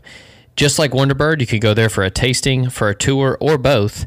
Just 0.55 0.79
like 0.79 0.91
Wonderbird, 0.91 1.41
you 1.41 1.47
can 1.47 1.59
go 1.59 1.73
there 1.73 1.89
for 1.89 2.03
a 2.03 2.09
tasting, 2.09 2.69
for 2.69 2.89
a 2.89 2.95
tour, 2.95 3.37
or 3.41 3.57
both. 3.57 4.05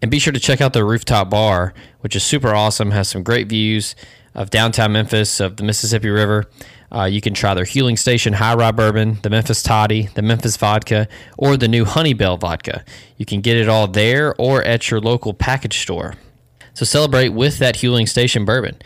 And 0.00 0.10
be 0.10 0.18
sure 0.18 0.32
to 0.32 0.40
check 0.40 0.60
out 0.60 0.72
their 0.72 0.84
rooftop 0.84 1.30
bar, 1.30 1.74
which 2.00 2.14
is 2.14 2.22
super 2.22 2.54
awesome, 2.54 2.92
has 2.92 3.08
some 3.08 3.22
great 3.22 3.48
views 3.48 3.96
of 4.34 4.50
downtown 4.50 4.92
Memphis, 4.92 5.40
of 5.40 5.56
the 5.56 5.64
Mississippi 5.64 6.08
River. 6.08 6.44
Uh, 6.92 7.04
you 7.04 7.20
can 7.20 7.34
try 7.34 7.54
their 7.54 7.64
Huling 7.64 7.98
Station 7.98 8.34
High 8.34 8.54
Rye 8.54 8.70
Bourbon, 8.70 9.18
the 9.22 9.30
Memphis 9.30 9.62
Toddy, 9.62 10.08
the 10.14 10.22
Memphis 10.22 10.56
Vodka, 10.56 11.08
or 11.36 11.56
the 11.56 11.66
new 11.66 11.84
Honeybell 11.84 12.38
Vodka. 12.38 12.84
You 13.16 13.26
can 13.26 13.40
get 13.40 13.56
it 13.56 13.68
all 13.68 13.88
there 13.88 14.34
or 14.38 14.62
at 14.62 14.90
your 14.90 15.00
local 15.00 15.34
package 15.34 15.80
store. 15.80 16.14
So 16.74 16.84
celebrate 16.84 17.30
with 17.30 17.58
that 17.58 17.76
Huling 17.76 18.08
Station 18.08 18.44
bourbon, 18.44 18.76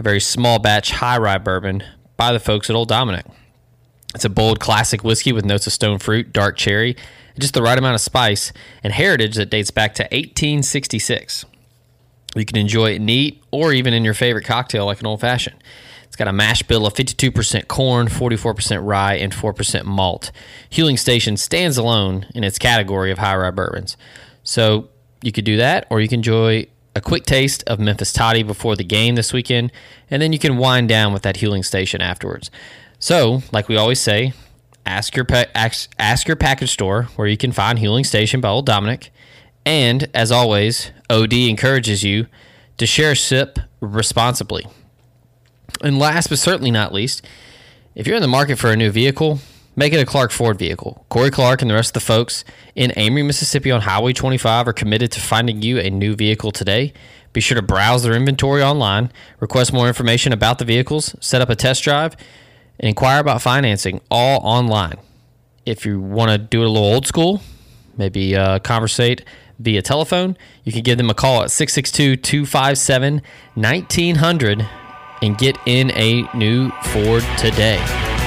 a 0.00 0.02
very 0.02 0.20
small 0.20 0.58
batch 0.58 0.92
high 0.92 1.18
rye 1.18 1.36
bourbon 1.36 1.84
by 2.16 2.32
the 2.32 2.40
folks 2.40 2.70
at 2.70 2.76
Old 2.76 2.88
Dominick. 2.88 3.26
It's 4.14 4.24
a 4.24 4.30
bold 4.30 4.58
classic 4.58 5.04
whiskey 5.04 5.30
with 5.30 5.44
notes 5.44 5.66
of 5.66 5.74
stone 5.74 5.98
fruit, 5.98 6.32
dark 6.32 6.56
cherry, 6.56 6.96
just 7.38 7.52
the 7.52 7.62
right 7.62 7.78
amount 7.78 7.94
of 7.94 8.00
spice, 8.00 8.50
and 8.82 8.94
heritage 8.94 9.36
that 9.36 9.50
dates 9.50 9.70
back 9.70 9.94
to 9.96 10.04
1866. 10.04 11.44
You 12.34 12.44
can 12.46 12.56
enjoy 12.56 12.92
it 12.94 13.00
neat 13.00 13.42
or 13.50 13.74
even 13.74 13.92
in 13.92 14.02
your 14.02 14.14
favorite 14.14 14.46
cocktail 14.46 14.86
like 14.86 15.00
an 15.00 15.06
old 15.06 15.20
fashioned. 15.20 15.62
It's 16.04 16.16
got 16.16 16.28
a 16.28 16.32
mash 16.32 16.62
bill 16.62 16.86
of 16.86 16.94
52% 16.94 17.68
corn, 17.68 18.08
44% 18.08 18.80
rye, 18.82 19.14
and 19.14 19.32
4% 19.32 19.84
malt. 19.84 20.32
Huling 20.70 20.98
Station 20.98 21.36
stands 21.36 21.76
alone 21.76 22.26
in 22.34 22.42
its 22.42 22.58
category 22.58 23.12
of 23.12 23.18
high 23.18 23.36
rye 23.36 23.50
bourbons. 23.50 23.98
So 24.44 24.88
you 25.22 25.30
could 25.30 25.44
do 25.44 25.58
that, 25.58 25.86
or 25.90 26.00
you 26.00 26.08
can 26.08 26.20
enjoy 26.20 26.68
a 27.00 27.02
quick 27.02 27.24
taste 27.24 27.64
of 27.66 27.80
Memphis 27.80 28.12
Toddy 28.12 28.42
before 28.42 28.76
the 28.76 28.84
game 28.84 29.14
this 29.14 29.32
weekend, 29.32 29.72
and 30.10 30.20
then 30.20 30.34
you 30.34 30.38
can 30.38 30.58
wind 30.58 30.90
down 30.90 31.14
with 31.14 31.22
that 31.22 31.36
Huling 31.36 31.64
Station 31.64 32.02
afterwards. 32.02 32.50
So, 32.98 33.42
like 33.52 33.68
we 33.68 33.76
always 33.78 33.98
say, 33.98 34.34
ask 34.84 35.16
your 35.16 35.24
pa- 35.24 35.46
ask, 35.54 35.90
ask 35.98 36.28
your 36.28 36.36
package 36.36 36.70
store 36.70 37.04
where 37.16 37.26
you 37.26 37.38
can 37.38 37.52
find 37.52 37.78
Huling 37.78 38.04
Station 38.04 38.42
by 38.42 38.50
Old 38.50 38.66
Dominick. 38.66 39.10
And 39.64 40.10
as 40.12 40.30
always, 40.30 40.90
OD 41.08 41.32
encourages 41.32 42.04
you 42.04 42.26
to 42.76 42.84
share 42.84 43.14
sip 43.14 43.58
responsibly. 43.80 44.66
And 45.82 45.98
last 45.98 46.28
but 46.28 46.38
certainly 46.38 46.70
not 46.70 46.92
least, 46.92 47.26
if 47.94 48.06
you're 48.06 48.16
in 48.16 48.22
the 48.22 48.28
market 48.28 48.58
for 48.58 48.70
a 48.70 48.76
new 48.76 48.90
vehicle, 48.90 49.40
make 49.76 49.92
it 49.92 50.00
a 50.00 50.06
Clark 50.06 50.30
Ford 50.30 50.58
vehicle. 50.58 51.04
Corey 51.08 51.30
Clark 51.30 51.62
and 51.62 51.70
the 51.70 51.74
rest 51.74 51.90
of 51.90 51.94
the 51.94 52.06
folks 52.06 52.44
in 52.74 52.92
Amory, 52.96 53.22
Mississippi 53.22 53.70
on 53.70 53.82
Highway 53.82 54.12
25 54.12 54.68
are 54.68 54.72
committed 54.72 55.12
to 55.12 55.20
finding 55.20 55.62
you 55.62 55.78
a 55.78 55.90
new 55.90 56.14
vehicle 56.14 56.50
today. 56.50 56.92
Be 57.32 57.40
sure 57.40 57.54
to 57.54 57.62
browse 57.62 58.02
their 58.02 58.14
inventory 58.14 58.62
online, 58.62 59.12
request 59.38 59.72
more 59.72 59.86
information 59.86 60.32
about 60.32 60.58
the 60.58 60.64
vehicles, 60.64 61.14
set 61.20 61.40
up 61.40 61.48
a 61.48 61.54
test 61.54 61.82
drive, 61.84 62.16
and 62.78 62.88
inquire 62.88 63.20
about 63.20 63.40
financing 63.40 64.00
all 64.10 64.40
online. 64.42 64.98
If 65.64 65.86
you 65.86 66.00
want 66.00 66.30
to 66.30 66.38
do 66.38 66.62
it 66.62 66.66
a 66.66 66.68
little 66.68 66.88
old 66.88 67.06
school, 67.06 67.40
maybe 67.96 68.34
uh, 68.34 68.58
conversate 68.58 69.24
via 69.60 69.82
telephone, 69.82 70.36
you 70.64 70.72
can 70.72 70.82
give 70.82 70.98
them 70.98 71.10
a 71.10 71.14
call 71.14 71.42
at 71.42 71.50
662 71.50 72.16
257 72.16 73.22
1900 73.54 74.68
and 75.22 75.38
get 75.38 75.56
in 75.66 75.90
a 75.92 76.28
new 76.34 76.70
Ford 76.82 77.22
today. 77.36 78.19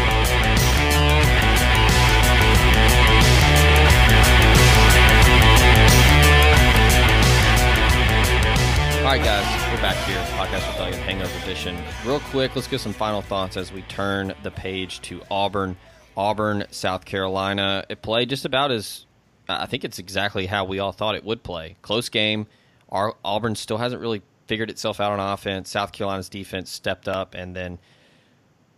Right, 9.13 9.23
guys, 9.23 9.71
we're 9.71 9.80
back 9.80 10.08
here. 10.08 10.17
Podcast 10.36 10.71
Rebellion 10.71 10.99
Hangover 11.04 11.38
Edition. 11.43 11.78
Real 12.04 12.19
quick, 12.19 12.56
let's 12.56 12.67
get 12.67 12.80
some 12.80 12.93
final 12.93 13.21
thoughts 13.21 13.58
as 13.58 13.71
we 13.71 13.84
turn 13.84 14.34
the 14.41 14.49
page 14.49 15.02
to 15.02 15.21
Auburn. 15.30 15.78
Auburn, 16.17 16.65
South 16.71 17.06
Carolina. 17.06 17.86
It 17.89 18.02
played 18.02 18.30
just 18.30 18.43
about 18.43 18.71
as 18.71 19.06
I 19.47 19.67
think 19.67 19.84
it's 19.84 19.99
exactly 19.99 20.47
how 20.47 20.65
we 20.65 20.80
all 20.80 20.91
thought 20.91 21.13
it 21.13 21.23
would 21.23 21.43
play. 21.43 21.76
Close 21.84 22.10
game. 22.10 22.47
Our, 22.89 23.13
Auburn 23.23 23.54
still 23.54 23.78
hasn't 23.78 24.02
really 24.02 24.23
figured 24.47 24.71
itself 24.71 24.99
out 24.99 25.12
on 25.12 25.19
offense. 25.19 25.69
South 25.69 25.91
Carolina's 25.91 26.28
defense 26.28 26.71
stepped 26.71 27.08
up, 27.08 27.36
and 27.36 27.56
then 27.56 27.78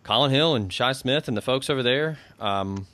Collin 0.03 0.31
Hill 0.31 0.53
and 0.53 0.73
Shi 0.73 0.93
Smith 0.95 1.29
and 1.29 1.37
the 1.37 1.41
folks 1.41 1.69
over 1.69 1.81
there 1.81 2.19
um, 2.41 2.87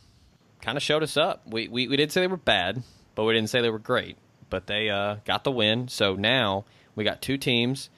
kind 0.61 0.77
of 0.77 0.83
showed 0.83 1.01
us 1.01 1.17
up. 1.17 1.41
We, 1.47 1.67
we 1.69 1.87
we 1.87 1.97
did 1.97 2.11
say 2.11 2.21
they 2.21 2.27
were 2.27 2.37
bad, 2.37 2.83
but 3.15 3.23
we 3.23 3.33
didn't 3.33 3.49
say 3.49 3.63
they 3.63 3.71
were 3.71 3.79
great. 3.79 4.17
But 4.51 4.67
they 4.67 4.91
uh, 4.91 5.15
got 5.25 5.43
the 5.43 5.51
win. 5.51 5.87
So 5.87 6.13
now 6.13 6.65
we 6.95 7.03
got 7.03 7.21
two 7.21 7.37
teams, 7.37 7.89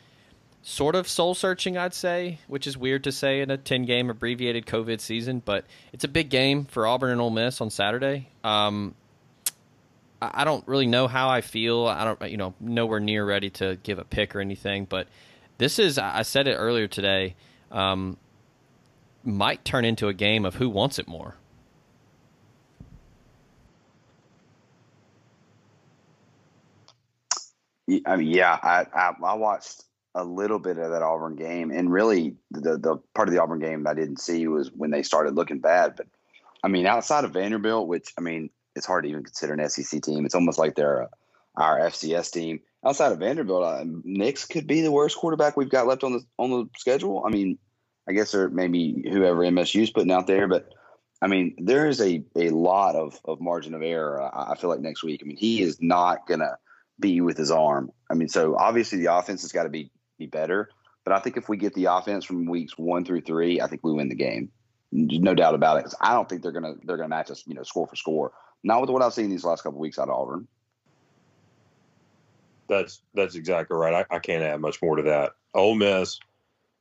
sort 0.62 0.96
of 0.96 1.08
soul 1.08 1.36
searching, 1.36 1.78
I'd 1.78 1.94
say, 1.94 2.40
which 2.48 2.68
is 2.68 2.78
weird 2.78 3.04
to 3.04 3.12
say 3.12 3.42
in 3.42 3.52
a 3.52 3.58
ten 3.58 3.86
game 3.86 4.10
abbreviated 4.10 4.66
COVID 4.66 5.00
season. 5.00 5.42
But 5.44 5.66
it's 5.92 6.04
a 6.04 6.08
big 6.08 6.30
game 6.30 6.66
for 6.66 6.88
Auburn 6.88 7.12
and 7.12 7.22
Ole 7.22 7.30
Miss 7.30 7.62
on 7.62 7.70
Saturday. 7.70 8.30
Um, 8.44 8.96
I 10.22 10.46
don't 10.46 10.66
really 10.68 10.88
know 10.88 11.08
how 11.08 11.30
I 11.30 11.42
feel. 11.42 11.86
I 11.86 12.06
don't, 12.06 12.32
you 12.32 12.38
know, 12.38 12.54
nowhere 12.60 13.02
near 13.02 13.26
ready 13.26 13.50
to 13.52 13.78
give 13.84 14.00
a 14.00 14.06
pick 14.06 14.36
or 14.36 14.40
anything. 14.40 14.86
But 14.86 15.08
this 15.58 15.80
is, 15.80 15.98
I 15.98 16.22
said 16.22 16.48
it 16.48 16.56
earlier 16.56 16.88
today, 16.88 17.36
um, 17.72 18.18
might 19.26 19.66
turn 19.66 19.84
into 19.84 20.08
a 20.08 20.14
game 20.14 20.46
of 20.46 20.56
who 20.56 20.70
wants 20.70 20.98
it 20.98 21.08
more. 21.08 21.36
I 28.06 28.16
mean, 28.16 28.28
yeah, 28.28 28.58
I, 28.62 28.86
I, 28.94 29.14
I 29.24 29.34
watched 29.34 29.84
a 30.16 30.24
little 30.24 30.60
bit 30.60 30.78
of 30.78 30.92
that 30.92 31.02
Auburn 31.02 31.36
game, 31.36 31.72
and 31.72 31.92
really 31.92 32.36
the 32.52 32.78
the 32.78 32.98
part 33.16 33.28
of 33.28 33.34
the 33.34 33.42
Auburn 33.42 33.60
game 33.60 33.88
I 33.88 33.94
didn't 33.94 34.20
see 34.20 34.48
was 34.48 34.72
when 34.72 34.92
they 34.92 35.04
started 35.04 35.36
looking 35.36 35.60
bad. 35.60 35.96
But 35.96 36.08
I 36.64 36.68
mean, 36.68 36.86
outside 36.86 37.26
of 37.26 37.32
Vanderbilt, 37.32 37.88
which 37.88 38.14
I 38.18 38.22
mean, 38.22 38.50
it's 38.76 38.86
hard 38.86 39.04
to 39.04 39.10
even 39.10 39.24
consider 39.24 39.54
an 39.54 39.70
SEC 39.70 40.02
team. 40.02 40.26
It's 40.26 40.36
almost 40.36 40.60
like 40.60 40.76
they're 40.76 41.02
a, 41.02 41.10
our 41.56 41.80
FCS 41.80 42.32
team. 42.32 42.60
Outside 42.86 43.12
of 43.12 43.20
Vanderbilt, 43.20 43.64
uh, 43.64 43.86
Nix 44.04 44.46
could 44.46 44.68
be 44.68 44.82
the 44.82 44.92
worst 44.92 45.18
quarterback 45.18 45.58
we've 45.58 45.70
got 45.70 45.88
left 45.88 46.04
on 46.04 46.14
the 46.14 46.26
on 46.38 46.52
the 46.52 46.66
schedule. 46.78 47.24
I 47.26 47.30
mean, 47.30 47.58
I 48.08 48.14
guess 48.14 48.32
there 48.32 48.50
maybe 48.50 49.04
whoever 49.10 49.42
MSU's 49.42 49.90
putting 49.90 50.12
out 50.12 50.28
there, 50.28 50.48
but 50.48 50.70
I 51.22 51.28
mean, 51.28 51.56
there 51.58 51.88
is 51.88 52.00
a 52.02 52.24
a 52.36 52.50
lot 52.50 52.96
of 52.96 53.20
of 53.26 53.42
margin 53.42 53.74
of 53.74 53.82
error. 53.82 54.22
Uh, 54.22 54.52
I 54.52 54.56
feel 54.56 54.70
like 54.70 54.80
next 54.80 55.04
week. 55.04 55.22
I 55.24 55.28
mean, 55.28 55.38
he 55.38 55.62
is 55.62 55.82
not 55.82 56.28
gonna 56.28 56.58
you 57.10 57.24
with 57.24 57.38
his 57.38 57.52
arm. 57.52 57.92
I 58.10 58.14
mean, 58.14 58.30
so 58.30 58.56
obviously 58.58 59.00
the 59.00 59.16
offense 59.16 59.42
has 59.42 59.52
got 59.52 59.64
to 59.64 59.70
be 59.70 59.92
be 60.18 60.28
better. 60.28 60.70
But 61.04 61.14
I 61.14 61.20
think 61.20 61.38
if 61.38 61.50
we 61.50 61.58
get 61.58 61.74
the 61.74 61.86
offense 61.86 62.24
from 62.24 62.46
weeks 62.46 62.78
one 62.78 63.04
through 63.04 63.22
three, 63.22 63.60
I 63.60 63.68
think 63.68 63.84
we 63.84 63.92
win 63.92 64.10
the 64.10 64.16
game. 64.16 64.52
No 64.92 65.34
doubt 65.34 65.56
about 65.56 65.86
it. 65.86 65.94
I 66.00 66.14
don't 66.14 66.30
think 66.30 66.42
they're 66.42 66.52
gonna 66.52 66.76
they're 66.84 66.98
gonna 66.98 67.10
match 67.10 67.32
us, 67.32 67.44
you 67.46 67.56
know, 67.56 67.64
score 67.64 67.88
for 67.88 67.96
score. 67.96 68.32
Not 68.64 68.82
with 68.82 68.90
what 68.90 69.02
I've 69.02 69.14
seen 69.14 69.30
these 69.30 69.44
last 69.44 69.64
couple 69.64 69.80
weeks 69.80 70.00
out 70.00 70.08
of 70.08 70.16
Auburn. 70.16 70.48
That's 72.70 73.02
that's 73.14 73.36
exactly 73.36 73.76
right. 73.76 74.06
I, 74.10 74.16
I 74.16 74.20
can't 74.20 74.44
add 74.44 74.62
much 74.62 74.82
more 74.82 74.96
to 74.96 75.04
that. 75.04 75.34
Ole 75.54 75.76
Miss 75.76 76.20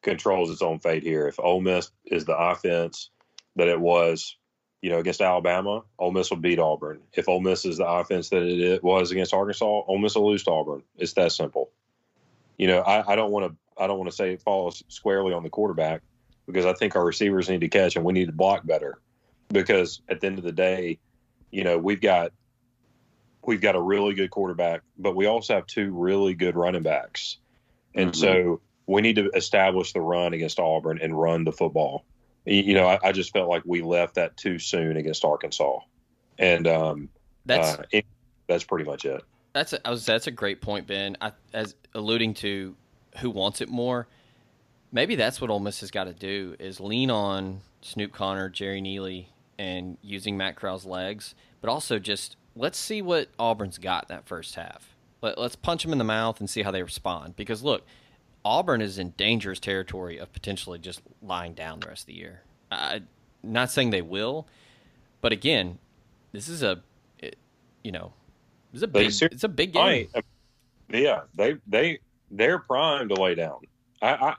controls 0.03 0.51
its 0.51 0.63
own 0.63 0.79
fate 0.79 1.03
here. 1.03 1.27
If 1.27 1.41
Ole 1.41 1.61
Miss 1.61 1.91
is 2.05 2.25
the 2.25 2.37
offense 2.37 3.11
that 3.57 3.69
it 3.69 3.81
was, 3.81 4.37
you 4.83 4.91
know, 4.91 4.99
against 4.99 5.21
Alabama, 5.21 5.85
Ole 5.99 6.11
Miss 6.11 6.29
will 6.29 6.39
beat 6.39 6.59
Auburn. 6.59 7.01
If 7.13 7.29
Ole 7.29 7.41
Miss 7.41 7.65
is 7.65 7.79
the 7.79 7.87
offense 7.87 8.31
that 8.31 8.43
it 8.43 8.83
was 8.83 9.13
against 9.13 9.33
Arkansas, 9.33 9.65
Ole 9.65 9.99
Miss 9.99 10.17
will 10.17 10.29
lose 10.29 10.43
to 10.45 10.51
Auburn. 10.51 10.83
It's 10.97 11.13
that 11.15 11.31
simple. 11.31 11.71
You 12.59 12.67
know, 12.67 12.81
I, 12.81 13.13
I 13.13 13.17
don't 13.17 13.31
want 13.31 13.51
to 13.51 13.57
I 13.83 13.87
don't 13.87 13.99
want 13.99 14.11
to 14.11 14.17
say 14.17 14.35
it 14.35 14.43
falls 14.43 14.83
squarely 14.89 15.33
on 15.33 15.45
the 15.45 15.51
quarterback 15.51 16.03
because 16.47 16.67
I 16.67 16.75
think 16.75 16.97
our 16.97 17.05
receivers 17.05 17.49
need 17.49 17.61
to 17.61 17.69
catch 17.69 17.97
and 17.97 18.05
we 18.05 18.13
need 18.13 18.27
to 18.27 18.33
block 18.33 18.67
better. 18.67 18.99
Because 19.49 20.03
at 20.09 20.21
the 20.21 20.27
end 20.27 20.39
of 20.39 20.45
the 20.45 20.53
day, 20.53 20.99
you 21.51 21.63
know, 21.63 21.79
we've 21.79 22.01
got 22.01 22.33
we've 23.47 23.61
got 23.61 23.77
a 23.77 23.81
really 23.81 24.15
good 24.15 24.31
quarterback, 24.31 24.83
but 24.99 25.15
we 25.15 25.27
also 25.27 25.55
have 25.55 25.67
two 25.67 25.93
really 25.93 26.35
good 26.35 26.57
running 26.57 26.83
backs. 26.83 27.39
And 27.95 28.11
mm-hmm. 28.11 28.21
so 28.21 28.61
we 28.87 29.01
need 29.01 29.17
to 29.17 29.31
establish 29.31 29.93
the 29.93 30.01
run 30.01 30.35
against 30.35 30.59
Auburn 30.59 30.99
and 31.01 31.19
run 31.19 31.45
the 31.45 31.53
football. 31.53 32.05
You 32.45 32.75
know, 32.75 32.89
I, 32.89 32.99
I 33.05 33.13
just 33.13 33.33
felt 33.33 33.49
like 33.49 33.63
we 33.65 33.83
left 33.83 34.17
that 34.17 34.37
too 34.37 34.59
soon 34.59 34.97
against 34.97 35.25
Arkansas, 35.25 35.79
and 36.39 36.67
um, 36.67 37.09
that's 37.47 37.79
uh, 37.79 37.85
it, 37.93 38.05
that's 38.49 38.65
pretty 38.65 38.85
much 38.85 39.05
it. 39.05 39.23
That's 39.53 39.73
a, 39.73 39.87
I 39.87 39.91
was 39.91 40.05
that's 40.05 40.27
a 40.27 40.33
great 40.33 40.61
point, 40.61 40.87
Ben. 40.87 41.17
I, 41.21 41.33
as 41.53 41.77
alluding 41.95 42.35
to 42.35 42.75
who 43.19 43.31
wants 43.31 43.61
it 43.61 43.69
more, 43.69 44.09
maybe 44.91 45.15
that's 45.15 45.41
what 45.41 45.51
Ole 45.51 45.61
Miss 45.61 45.81
has 45.81 45.91
got 45.91 46.05
to 46.05 46.13
do 46.13 46.57
is 46.59 46.81
lean 46.81 47.11
on 47.11 47.61
Snoop 47.81 48.13
Conner, 48.13 48.51
Jerrion 48.51 48.87
Ealy, 48.87 49.27
and 49.59 49.97
using 50.03 50.37
Matt 50.37 50.57
Corral's 50.57 50.85
legs, 50.85 51.35
but 51.61 51.71
also 51.71 51.99
just 51.99 52.37
let's 52.57 52.79
see 52.79 53.03
what 53.03 53.29
Auburn's 53.39 53.79
got 53.79 54.09
that 54.09 54.27
first 54.27 54.57
half. 54.57 54.97
Let, 55.21 55.39
let's 55.39 55.55
punch 55.55 55.85
them 55.85 55.93
in 55.93 55.99
the 55.99 56.05
mouth 56.05 56.41
and 56.41 56.51
see 56.51 56.63
how 56.63 56.73
they 56.73 56.83
respond. 56.83 57.37
Because 57.37 57.63
look, 57.63 57.87
Auburn 58.45 58.81
is 58.81 58.99
in 58.99 59.11
dangerous 59.17 59.61
territory 59.61 60.19
of 60.19 60.33
potentially 60.33 60.79
just 60.79 61.01
lying 61.23 61.55
down 61.55 61.81
the 61.81 61.89
rest 61.89 62.03
of 62.03 62.07
the 62.07 62.15
year. 62.15 62.43
I, 62.71 63.03
not 63.43 63.71
saying 63.71 63.91
they 63.91 64.03
will, 64.03 64.47
but 65.21 65.33
again, 65.33 65.79
this 66.33 66.49
is 66.49 66.63
a, 66.63 66.83
it, 67.19 67.37
you 67.85 67.93
know, 67.93 68.13
it's 68.73 68.83
a 68.83 68.89
big, 68.89 69.13
it's 69.21 69.45
a 69.45 69.49
big 69.49 69.73
game. 69.73 70.09
I, 70.15 70.23
yeah, 70.89 71.23
they 71.35 71.57
they 71.67 71.99
they're 72.31 72.59
primed 72.59 73.11
to 73.11 73.21
lay 73.21 73.35
down. 73.35 73.61
I, 74.01 74.15
I 74.15 74.35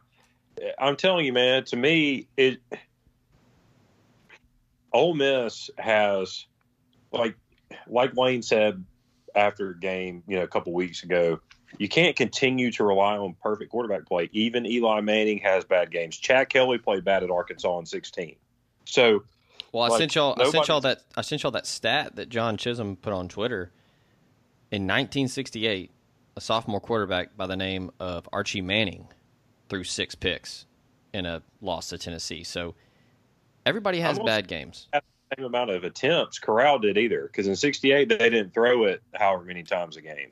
I'm 0.79 0.95
telling 0.95 1.25
you, 1.25 1.33
man. 1.33 1.63
To 1.65 1.75
me, 1.75 2.27
it 2.37 2.59
Ole 4.91 5.13
Miss 5.13 5.69
has 5.77 6.45
like 7.11 7.35
like 7.87 8.15
Lane 8.15 8.41
said 8.41 8.83
after 9.35 9.71
a 9.71 9.79
game, 9.79 10.23
you 10.27 10.37
know, 10.37 10.43
a 10.43 10.47
couple 10.47 10.73
weeks 10.73 11.03
ago, 11.03 11.39
you 11.77 11.89
can't 11.89 12.15
continue 12.15 12.71
to 12.71 12.83
rely 12.83 13.17
on 13.17 13.35
perfect 13.41 13.71
quarterback 13.71 14.05
play. 14.05 14.29
Even 14.31 14.65
Eli 14.65 15.01
Manning 15.01 15.39
has 15.39 15.63
bad 15.63 15.91
games. 15.91 16.17
Chad 16.17 16.49
Kelly 16.49 16.77
played 16.77 17.03
bad 17.03 17.23
at 17.23 17.31
Arkansas 17.31 17.79
in 17.79 17.85
16. 17.85 18.35
So, 18.85 19.23
well, 19.71 19.83
I 19.83 19.87
like, 19.87 19.99
sent 19.99 20.15
y'all. 20.15 20.35
I 20.39 20.49
sent 20.49 20.67
y'all 20.67 20.81
that. 20.81 21.03
I 21.15 21.21
sent 21.21 21.43
y'all 21.43 21.51
that 21.51 21.67
stat 21.67 22.15
that 22.15 22.29
John 22.29 22.57
Chisholm 22.57 22.95
put 22.95 23.13
on 23.13 23.27
Twitter. 23.27 23.71
In 24.71 24.83
1968, 24.83 25.91
a 26.35 26.41
sophomore 26.41 26.81
quarterback 26.81 27.37
by 27.37 27.45
the 27.45 27.55
name 27.55 27.91
of 27.99 28.27
Archie 28.33 28.61
Manning 28.61 29.07
threw 29.69 29.83
six 29.83 30.15
picks 30.15 30.65
in 31.13 31.25
a 31.25 31.43
loss 31.61 31.89
to 31.89 31.97
Tennessee. 31.97 32.43
So 32.43 32.73
everybody 33.65 33.99
has 33.99 34.17
bad 34.19 34.47
games 34.47 34.87
same 35.37 35.45
amount 35.45 35.69
of 35.69 35.83
attempts 35.83 36.39
Corral 36.39 36.79
did 36.79 36.97
either. 36.97 37.23
Because 37.23 37.47
in 37.47 37.55
'68 37.55 38.09
they 38.09 38.29
didn't 38.29 38.53
throw 38.53 38.85
it 38.85 39.01
however 39.13 39.43
many 39.43 39.63
times 39.63 39.97
a 39.97 40.01
game. 40.01 40.31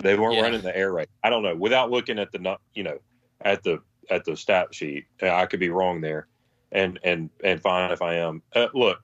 They 0.00 0.16
weren't 0.16 0.36
yeah. 0.36 0.42
running 0.42 0.62
the 0.62 0.76
air 0.76 0.92
raid. 0.92 1.08
I 1.22 1.30
don't 1.30 1.42
know. 1.42 1.54
Without 1.54 1.90
looking 1.90 2.18
at 2.18 2.32
the 2.32 2.56
you 2.74 2.82
know 2.82 2.98
at 3.40 3.62
the 3.62 3.80
at 4.10 4.24
the 4.24 4.36
stat 4.36 4.74
sheet, 4.74 5.06
I 5.22 5.46
could 5.46 5.60
be 5.60 5.70
wrong 5.70 6.00
there, 6.00 6.26
and 6.72 6.98
and 7.04 7.30
and 7.44 7.60
fine 7.60 7.90
if 7.92 8.02
I 8.02 8.16
am. 8.16 8.42
Uh, 8.54 8.68
look, 8.74 9.02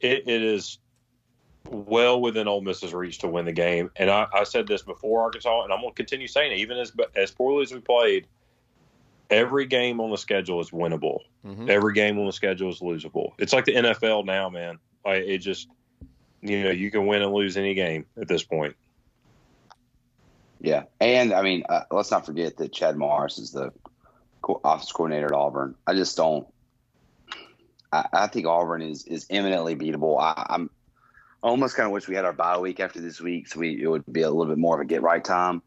it, 0.00 0.28
it 0.28 0.42
is 0.42 0.78
well 1.68 2.20
within 2.20 2.48
Ole 2.48 2.60
Miss's 2.60 2.92
reach 2.92 3.18
to 3.18 3.28
win 3.28 3.44
the 3.44 3.52
game, 3.52 3.90
and 3.96 4.10
I, 4.10 4.26
I 4.32 4.44
said 4.44 4.66
this 4.66 4.82
before 4.82 5.22
Arkansas, 5.22 5.64
and 5.64 5.72
I'm 5.72 5.80
going 5.80 5.92
to 5.92 5.96
continue 5.96 6.26
saying 6.26 6.52
it. 6.52 6.58
Even 6.58 6.78
as 6.78 6.92
as 7.16 7.30
poorly 7.30 7.62
as 7.62 7.72
we 7.72 7.80
played, 7.80 8.26
every 9.30 9.66
game 9.66 10.00
on 10.00 10.10
the 10.10 10.18
schedule 10.18 10.60
is 10.60 10.70
winnable. 10.70 11.20
Mm-hmm. 11.46 11.70
Every 11.70 11.94
game 11.94 12.18
on 12.18 12.26
the 12.26 12.32
schedule 12.32 12.70
is 12.70 12.80
losable. 12.80 13.32
It's 13.38 13.52
like 13.52 13.64
the 13.64 13.74
NFL 13.74 14.26
now, 14.26 14.50
man. 14.50 14.78
Like 15.04 15.22
it 15.24 15.38
just, 15.38 15.68
you 16.42 16.64
know, 16.64 16.70
you 16.70 16.90
can 16.90 17.06
win 17.06 17.22
and 17.22 17.32
lose 17.32 17.56
any 17.56 17.74
game 17.74 18.04
at 18.20 18.28
this 18.28 18.42
point. 18.42 18.76
Yeah, 20.60 20.84
and 21.00 21.32
I 21.32 21.42
mean, 21.42 21.64
uh, 21.68 21.84
let's 21.90 22.10
not 22.10 22.26
forget 22.26 22.58
that 22.58 22.72
Chad 22.72 22.96
Morris 22.96 23.38
is 23.38 23.52
the 23.52 23.72
co- 24.42 24.60
office 24.62 24.92
coordinator 24.92 25.26
at 25.26 25.32
Auburn. 25.32 25.74
I 25.86 25.94
just 25.94 26.16
don't. 26.16 26.46
I, 27.92 28.06
I 28.12 28.26
think 28.26 28.46
Auburn 28.46 28.82
is 28.82 29.04
is 29.04 29.26
eminently 29.30 29.74
beatable. 29.74 30.20
I, 30.20 30.46
I'm 30.50 30.70
almost 31.42 31.76
kind 31.76 31.86
of 31.86 31.92
wish 31.92 32.08
we 32.08 32.14
had 32.14 32.24
our 32.24 32.32
bye 32.32 32.58
week 32.58 32.80
after 32.80 33.00
this 33.00 33.20
week, 33.20 33.48
so 33.48 33.60
we 33.60 33.82
it 33.82 33.88
would 33.88 34.04
be 34.10 34.22
a 34.22 34.30
little 34.30 34.46
bit 34.52 34.58
more 34.58 34.74
of 34.74 34.80
a 34.80 34.84
get 34.84 35.02
right 35.02 35.24
time. 35.24 35.62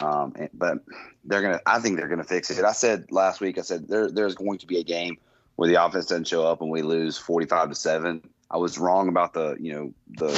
Um, 0.00 0.32
and, 0.36 0.48
but 0.54 0.78
they're 1.24 1.42
gonna. 1.42 1.60
I 1.66 1.80
think 1.80 1.98
they're 1.98 2.08
gonna 2.08 2.24
fix 2.24 2.50
it. 2.50 2.64
I 2.64 2.72
said 2.72 3.10
last 3.10 3.40
week. 3.40 3.58
I 3.58 3.62
said 3.62 3.88
there, 3.88 4.10
there's 4.10 4.34
going 4.34 4.58
to 4.58 4.66
be 4.66 4.78
a 4.78 4.84
game 4.84 5.18
where 5.56 5.68
the 5.68 5.84
offense 5.84 6.06
doesn't 6.06 6.28
show 6.28 6.46
up 6.46 6.60
and 6.62 6.70
we 6.70 6.82
lose 6.82 7.18
45 7.18 7.70
to 7.70 7.74
seven. 7.74 8.22
I 8.48 8.58
was 8.58 8.78
wrong 8.78 9.08
about 9.08 9.34
the 9.34 9.56
you 9.60 9.74
know 9.74 9.92
the 10.16 10.30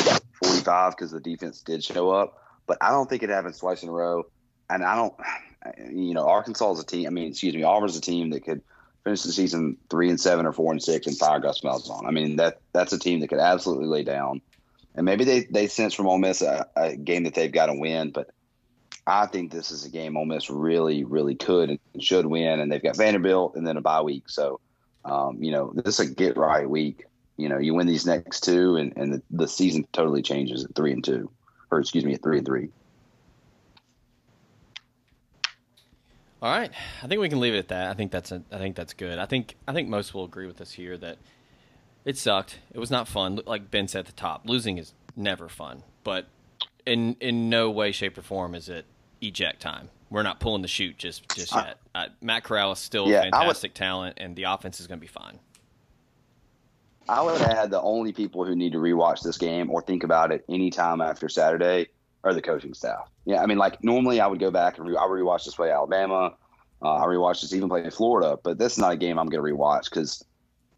45 0.42 0.96
because 0.96 1.10
the 1.10 1.20
defense 1.20 1.60
did 1.60 1.84
show 1.84 2.10
up, 2.10 2.38
but 2.70 2.78
I 2.80 2.92
don't 2.92 3.10
think 3.10 3.24
it 3.24 3.30
happens 3.30 3.58
twice 3.58 3.82
in 3.82 3.88
a 3.88 3.92
row. 3.92 4.26
And 4.68 4.84
I 4.84 4.94
don't, 4.94 5.14
you 5.92 6.14
know, 6.14 6.28
Arkansas 6.28 6.74
is 6.74 6.78
a 6.78 6.86
team. 6.86 7.08
I 7.08 7.10
mean, 7.10 7.26
excuse 7.26 7.52
me, 7.52 7.64
Auburn's 7.64 7.96
a 7.96 8.00
team 8.00 8.30
that 8.30 8.44
could 8.44 8.62
finish 9.02 9.22
the 9.22 9.32
season 9.32 9.76
three 9.90 10.08
and 10.08 10.20
seven 10.20 10.46
or 10.46 10.52
four 10.52 10.70
and 10.70 10.80
six 10.80 11.08
and 11.08 11.18
fire 11.18 11.40
Gus 11.40 11.62
Malzahn. 11.62 12.06
I 12.06 12.12
mean 12.12 12.36
that 12.36 12.60
that's 12.72 12.92
a 12.92 12.98
team 13.00 13.18
that 13.20 13.26
could 13.26 13.40
absolutely 13.40 13.86
lay 13.86 14.04
down. 14.04 14.40
And 14.94 15.04
maybe 15.04 15.24
they 15.24 15.40
they 15.50 15.66
sense 15.66 15.94
from 15.94 16.06
Ole 16.06 16.18
Miss 16.18 16.42
a, 16.42 16.68
a 16.76 16.94
game 16.94 17.24
that 17.24 17.34
they've 17.34 17.50
got 17.50 17.66
to 17.66 17.74
win, 17.74 18.12
but 18.12 18.30
I 19.04 19.26
think 19.26 19.50
this 19.50 19.72
is 19.72 19.84
a 19.84 19.90
game 19.90 20.16
Ole 20.16 20.26
Miss 20.26 20.48
really, 20.48 21.02
really 21.02 21.34
could 21.34 21.70
and 21.70 21.80
should 21.98 22.26
win, 22.26 22.60
and 22.60 22.70
they've 22.70 22.80
got 22.80 22.96
Vanderbilt 22.96 23.56
and 23.56 23.66
then 23.66 23.78
a 23.78 23.80
bye 23.80 24.02
week. 24.02 24.28
So, 24.28 24.60
um, 25.04 25.42
you 25.42 25.50
know, 25.50 25.72
this 25.74 25.98
is 25.98 26.08
a 26.08 26.14
get 26.14 26.36
right 26.36 26.70
week. 26.70 27.06
You 27.36 27.48
know, 27.48 27.58
you 27.58 27.74
win 27.74 27.88
these 27.88 28.06
next 28.06 28.44
two, 28.44 28.76
and, 28.76 28.92
and 28.96 29.14
the, 29.14 29.22
the 29.28 29.48
season 29.48 29.88
totally 29.92 30.22
changes 30.22 30.64
at 30.64 30.76
three 30.76 30.92
and 30.92 31.02
two, 31.02 31.32
or 31.70 31.80
excuse 31.80 32.04
me, 32.04 32.14
at 32.14 32.22
three 32.22 32.38
and 32.38 32.46
three. 32.46 32.70
All 36.42 36.50
right, 36.50 36.70
I 37.02 37.06
think 37.06 37.20
we 37.20 37.28
can 37.28 37.38
leave 37.40 37.54
it 37.54 37.58
at 37.58 37.68
that. 37.68 37.90
I 37.90 37.94
think 37.94 38.10
that's 38.10 38.32
a, 38.32 38.42
I 38.50 38.56
think 38.56 38.74
that's 38.74 38.94
good. 38.94 39.18
I 39.18 39.26
think 39.26 39.56
I 39.68 39.72
think 39.72 39.88
most 39.88 40.14
will 40.14 40.24
agree 40.24 40.46
with 40.46 40.60
us 40.60 40.72
here 40.72 40.96
that 40.96 41.18
it 42.04 42.16
sucked. 42.16 42.58
It 42.72 42.78
was 42.78 42.90
not 42.90 43.08
fun. 43.08 43.40
Like 43.46 43.70
Ben 43.70 43.88
said 43.88 44.00
at 44.00 44.06
the 44.06 44.12
top, 44.12 44.48
losing 44.48 44.78
is 44.78 44.94
never 45.16 45.48
fun, 45.48 45.82
but 46.02 46.26
in 46.86 47.16
in 47.20 47.50
no 47.50 47.70
way, 47.70 47.92
shape, 47.92 48.16
or 48.16 48.22
form 48.22 48.54
is 48.54 48.70
it 48.70 48.86
eject 49.20 49.60
time. 49.60 49.90
We're 50.08 50.22
not 50.22 50.40
pulling 50.40 50.62
the 50.62 50.68
chute 50.68 50.96
just 50.96 51.28
just 51.28 51.54
yet. 51.54 51.78
Uh, 51.94 52.06
Matt 52.22 52.44
Corral 52.44 52.72
is 52.72 52.78
still 52.78 53.08
yeah, 53.08 53.20
a 53.20 53.30
fantastic 53.30 53.72
would, 53.72 53.74
talent, 53.76 54.18
and 54.18 54.34
the 54.34 54.44
offense 54.44 54.80
is 54.80 54.86
going 54.86 54.98
to 54.98 55.02
be 55.02 55.06
fine. 55.06 55.38
I 57.10 57.22
would 57.22 57.40
add 57.42 57.70
the 57.70 57.80
only 57.80 58.12
people 58.12 58.44
who 58.44 58.54
need 58.54 58.72
to 58.72 58.78
rewatch 58.78 59.22
this 59.22 59.38
game 59.38 59.70
or 59.70 59.82
think 59.82 60.04
about 60.04 60.32
it 60.32 60.44
anytime 60.48 61.00
after 61.00 61.28
Saturday 61.28 61.88
are 62.22 62.34
the 62.34 62.42
coaching 62.42 62.74
staff. 62.74 63.08
Yeah, 63.24 63.42
I 63.42 63.46
mean, 63.46 63.58
like 63.58 63.82
normally 63.82 64.20
I 64.20 64.26
would 64.26 64.40
go 64.40 64.50
back 64.50 64.78
and 64.78 64.86
re- 64.88 64.96
I 64.96 65.02
rewatch 65.02 65.44
this 65.44 65.54
play 65.54 65.70
Alabama. 65.70 66.34
Uh, 66.82 66.94
I 66.94 67.04
rewatched 67.06 67.42
this 67.42 67.52
even 67.52 67.68
play 67.68 67.84
in 67.84 67.90
Florida, 67.90 68.38
but 68.42 68.58
this 68.58 68.72
is 68.72 68.78
not 68.78 68.92
a 68.92 68.96
game 68.96 69.18
I'm 69.18 69.28
going 69.28 69.44
to 69.44 69.54
rewatch 69.54 69.90
because, 69.90 70.24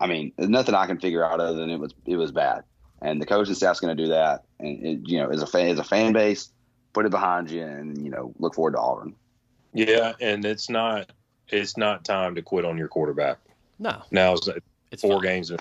I 0.00 0.06
mean, 0.06 0.32
there's 0.36 0.50
nothing 0.50 0.74
I 0.74 0.86
can 0.86 0.98
figure 0.98 1.24
out 1.24 1.38
other 1.38 1.54
than 1.54 1.70
it 1.70 1.78
was 1.78 1.94
it 2.06 2.16
was 2.16 2.32
bad 2.32 2.64
and 3.02 3.20
the 3.20 3.26
coaching 3.26 3.54
staff's 3.54 3.80
going 3.80 3.94
to 3.94 4.02
do 4.02 4.08
that. 4.10 4.44
And 4.60 4.86
it, 4.86 5.00
you 5.04 5.18
know, 5.18 5.28
as 5.28 5.42
a 5.42 5.46
fan, 5.46 5.68
as 5.68 5.78
a 5.78 5.84
fan 5.84 6.12
base, 6.12 6.50
put 6.92 7.04
it 7.04 7.10
behind 7.10 7.50
you, 7.50 7.62
and 7.62 8.02
you 8.02 8.10
know, 8.10 8.32
look 8.38 8.54
forward 8.54 8.72
to 8.72 8.78
Auburn. 8.78 9.14
Yeah, 9.74 10.12
and 10.20 10.44
it's 10.44 10.70
not 10.70 11.10
it's 11.48 11.76
not 11.76 12.04
time 12.04 12.34
to 12.36 12.42
quit 12.42 12.64
on 12.64 12.78
your 12.78 12.88
quarterback. 12.88 13.38
No, 13.78 14.00
now 14.10 14.34
it's 14.34 15.02
four 15.02 15.14
fine. 15.14 15.22
games. 15.22 15.52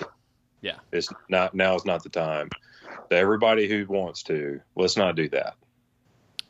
Yeah, 0.62 0.76
it's 0.92 1.08
not 1.28 1.54
now 1.54 1.76
is 1.76 1.84
not 1.84 2.02
the 2.02 2.08
time. 2.08 2.48
To 3.10 3.16
everybody 3.16 3.68
who 3.68 3.84
wants 3.86 4.22
to, 4.24 4.60
let's 4.74 4.96
not 4.96 5.16
do 5.16 5.28
that. 5.30 5.54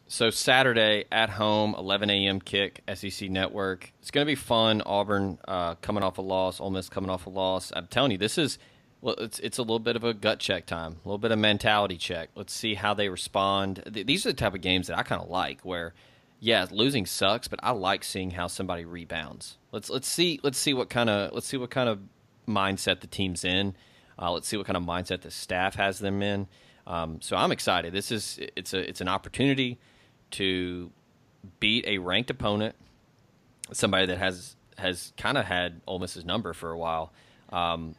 So 0.07 0.29
Saturday 0.29 1.07
at 1.11 1.31
home, 1.31 1.75
11 1.77 2.11
a.m. 2.11 2.41
kick, 2.41 2.83
SEC 2.93 3.31
Network. 3.31 3.93
It's 4.01 4.11
going 4.11 4.27
to 4.27 4.31
be 4.31 4.35
fun. 4.35 4.83
Auburn 4.85 5.39
uh, 5.49 5.77
coming 5.77 6.03
off 6.03 6.19
a 6.19 6.23
loss, 6.23 6.61
Ole 6.61 6.71
Miss 6.71 6.91
coming 6.91 7.09
off 7.09 7.27
a 7.27 7.31
loss. 7.31 7.73
I'm 7.75 7.87
telling 7.87 8.13
you, 8.13 8.19
this 8.19 8.37
is 8.37 8.59
well, 9.01 9.15
it's 9.17 9.39
it's 9.41 9.59
a 9.59 9.63
little 9.63 9.79
bit 9.79 9.97
of 9.97 10.05
a 10.05 10.15
gut 10.15 10.39
check 10.39 10.67
time, 10.67 10.99
a 11.05 11.09
little 11.09 11.19
bit 11.19 11.33
of 11.33 11.39
mentality 11.39 11.97
check. 11.97 12.29
Let's 12.37 12.53
see 12.53 12.75
how 12.75 12.95
they 12.95 13.09
respond. 13.09 13.83
These 13.87 14.27
are 14.27 14.31
the 14.31 14.37
type 14.37 14.55
of 14.55 14.61
games 14.61 14.87
that 14.87 14.99
I 14.99 15.03
kind 15.03 15.21
of 15.21 15.29
like, 15.29 15.63
where 15.63 15.95
yeah, 16.39 16.67
losing 16.71 17.07
sucks, 17.07 17.49
but 17.49 17.61
I 17.63 17.71
like 17.71 18.05
seeing 18.05 18.33
how 18.33 18.49
somebody 18.49 18.85
rebounds. 18.85 19.59
Let's 19.73 19.89
let's 19.89 20.09
see 20.09 20.41
let's 20.43 20.59
see 20.59 20.75
what 20.75 20.91
kind 20.91 21.09
of 21.09 21.33
let's 21.33 21.47
see 21.47 21.57
what 21.57 21.71
kind 21.71 21.89
of 21.89 22.01
mindset 22.49 23.01
the 23.01 23.07
team's 23.07 23.45
in. 23.45 23.75
Uh, 24.23 24.31
let's 24.31 24.47
see 24.47 24.57
what 24.57 24.67
kind 24.67 24.77
of 24.77 24.85
mindset 24.85 25.23
the 25.23 25.31
staff 25.31 25.75
has 25.75 25.99
them 25.99 26.23
in. 26.23 26.47
Um, 26.87 27.21
so 27.21 27.37
I'm 27.37 27.51
excited. 27.51 27.93
This 27.93 28.13
is 28.13 28.39
it's 28.57 28.73
a 28.73 28.89
it's 28.89 29.01
an 29.01 29.09
opportunity 29.09 29.79
to 30.33 30.93
beat 31.59 31.85
a 31.87 31.99
ranked 31.99 32.31
opponent, 32.31 32.77
somebody 33.73 34.07
that 34.07 34.19
has 34.19 34.55
has 34.79 35.13
kind 35.17 35.37
of 35.37 35.45
had 35.45 35.81
Ole 35.87 35.99
Miss's 35.99 36.25
number 36.25 36.53
for 36.53 36.71
a 36.71 36.79
while. 36.79 37.13
Um, 37.51 37.97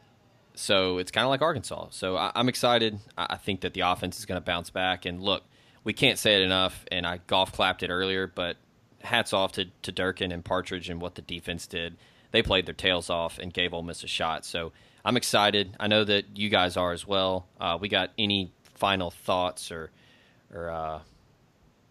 so 0.55 0.97
it's 0.97 1.11
kind 1.11 1.25
of 1.25 1.29
like 1.29 1.41
Arkansas. 1.41 1.87
So 1.91 2.15
I, 2.15 2.31
am 2.35 2.47
excited. 2.47 2.99
I 3.17 3.37
think 3.37 3.61
that 3.61 3.73
the 3.73 3.81
offense 3.81 4.19
is 4.19 4.25
going 4.25 4.39
to 4.39 4.45
bounce 4.45 4.69
back. 4.69 5.05
And 5.05 5.21
look, 5.21 5.43
we 5.83 5.93
can't 5.93 6.19
say 6.19 6.35
it 6.35 6.43
enough. 6.43 6.85
And 6.91 7.05
I 7.05 7.19
golf 7.27 7.51
clapped 7.51 7.83
it 7.83 7.89
earlier, 7.89 8.27
but 8.27 8.57
hats 9.01 9.33
off 9.33 9.53
to, 9.53 9.65
to 9.81 9.91
Durkin 9.91 10.31
and 10.31 10.43
Partridge 10.45 10.89
and 10.89 11.01
what 11.01 11.15
the 11.15 11.21
defense 11.21 11.67
did. 11.67 11.97
They 12.31 12.41
played 12.41 12.65
their 12.65 12.73
tails 12.73 13.09
off 13.09 13.37
and 13.39 13.53
gave 13.53 13.73
Ole 13.73 13.83
Miss 13.83 14.03
a 14.03 14.07
shot. 14.07 14.45
So 14.45 14.71
I'm 15.05 15.17
excited. 15.17 15.75
I 15.79 15.87
know 15.87 16.03
that 16.03 16.37
you 16.37 16.49
guys 16.49 16.77
are 16.77 16.93
as 16.93 17.05
well. 17.05 17.47
Uh, 17.59 17.77
we 17.79 17.89
got 17.89 18.11
any 18.17 18.51
final 18.75 19.11
thoughts 19.11 19.71
or 19.71 19.91
or 20.53 20.69
uh, 20.69 20.99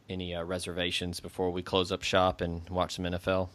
any 0.09 0.35
uh, 0.35 0.45
reservations 0.45 1.21
before 1.21 1.51
we 1.51 1.63
close 1.63 1.91
up 1.91 2.03
shop 2.03 2.41
and 2.41 2.69
watch 2.69 2.97
some 2.97 3.05
NFL? 3.05 3.49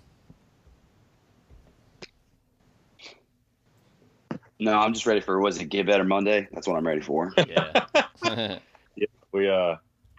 No, 4.60 4.74
I'm 4.74 4.94
just 4.94 5.06
ready 5.06 5.22
for 5.22 5.40
was 5.40 5.60
it 5.60 5.66
Get 5.66 5.86
Better 5.86 6.04
Monday? 6.04 6.48
That's 6.52 6.68
what 6.68 6.78
I'm 6.78 6.88
ready 6.88 7.02
for. 7.02 7.32
Yeah. 7.48 7.86
yeah 8.96 9.06
we 9.32 9.50
uh, 9.50 9.76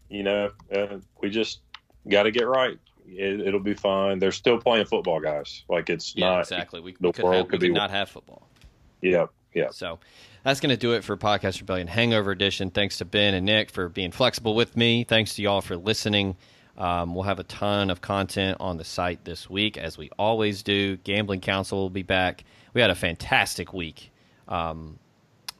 you 0.08 0.22
know, 0.22 0.50
uh, 0.74 0.98
we 1.20 1.28
just 1.28 1.60
got 2.08 2.22
to 2.22 2.30
get 2.30 2.46
right. 2.46 2.78
It, 3.10 3.52
will 3.52 3.60
be 3.60 3.74
fine. 3.74 4.18
They're 4.18 4.32
still 4.32 4.58
playing 4.58 4.84
football, 4.84 5.18
guys. 5.18 5.64
Like 5.68 5.90
it's 5.90 6.14
yeah, 6.14 6.30
not 6.30 6.40
exactly. 6.40 6.80
We, 6.80 6.92
the 7.00 7.08
we 7.08 7.12
could, 7.12 7.24
world 7.24 7.36
have, 7.36 7.46
we 7.46 7.50
could, 7.50 7.60
could 7.60 7.72
not 7.72 7.90
have 7.90 8.10
football. 8.10 8.47
Yeah, 9.00 9.26
yeah. 9.54 9.70
So 9.70 9.98
that's 10.44 10.60
going 10.60 10.70
to 10.70 10.76
do 10.76 10.92
it 10.92 11.04
for 11.04 11.16
Podcast 11.16 11.60
Rebellion 11.60 11.86
Hangover 11.86 12.30
Edition. 12.30 12.70
Thanks 12.70 12.98
to 12.98 13.04
Ben 13.04 13.34
and 13.34 13.46
Nick 13.46 13.70
for 13.70 13.88
being 13.88 14.12
flexible 14.12 14.54
with 14.54 14.76
me. 14.76 15.04
Thanks 15.04 15.34
to 15.36 15.42
y'all 15.42 15.60
for 15.60 15.76
listening. 15.76 16.36
Um, 16.76 17.14
we'll 17.14 17.24
have 17.24 17.40
a 17.40 17.44
ton 17.44 17.90
of 17.90 18.00
content 18.00 18.58
on 18.60 18.76
the 18.76 18.84
site 18.84 19.24
this 19.24 19.50
week, 19.50 19.76
as 19.76 19.98
we 19.98 20.10
always 20.18 20.62
do. 20.62 20.96
Gambling 20.98 21.40
Council 21.40 21.78
will 21.78 21.90
be 21.90 22.04
back. 22.04 22.44
We 22.72 22.80
had 22.80 22.90
a 22.90 22.94
fantastic 22.94 23.72
week. 23.72 24.12
Um, 24.46 24.98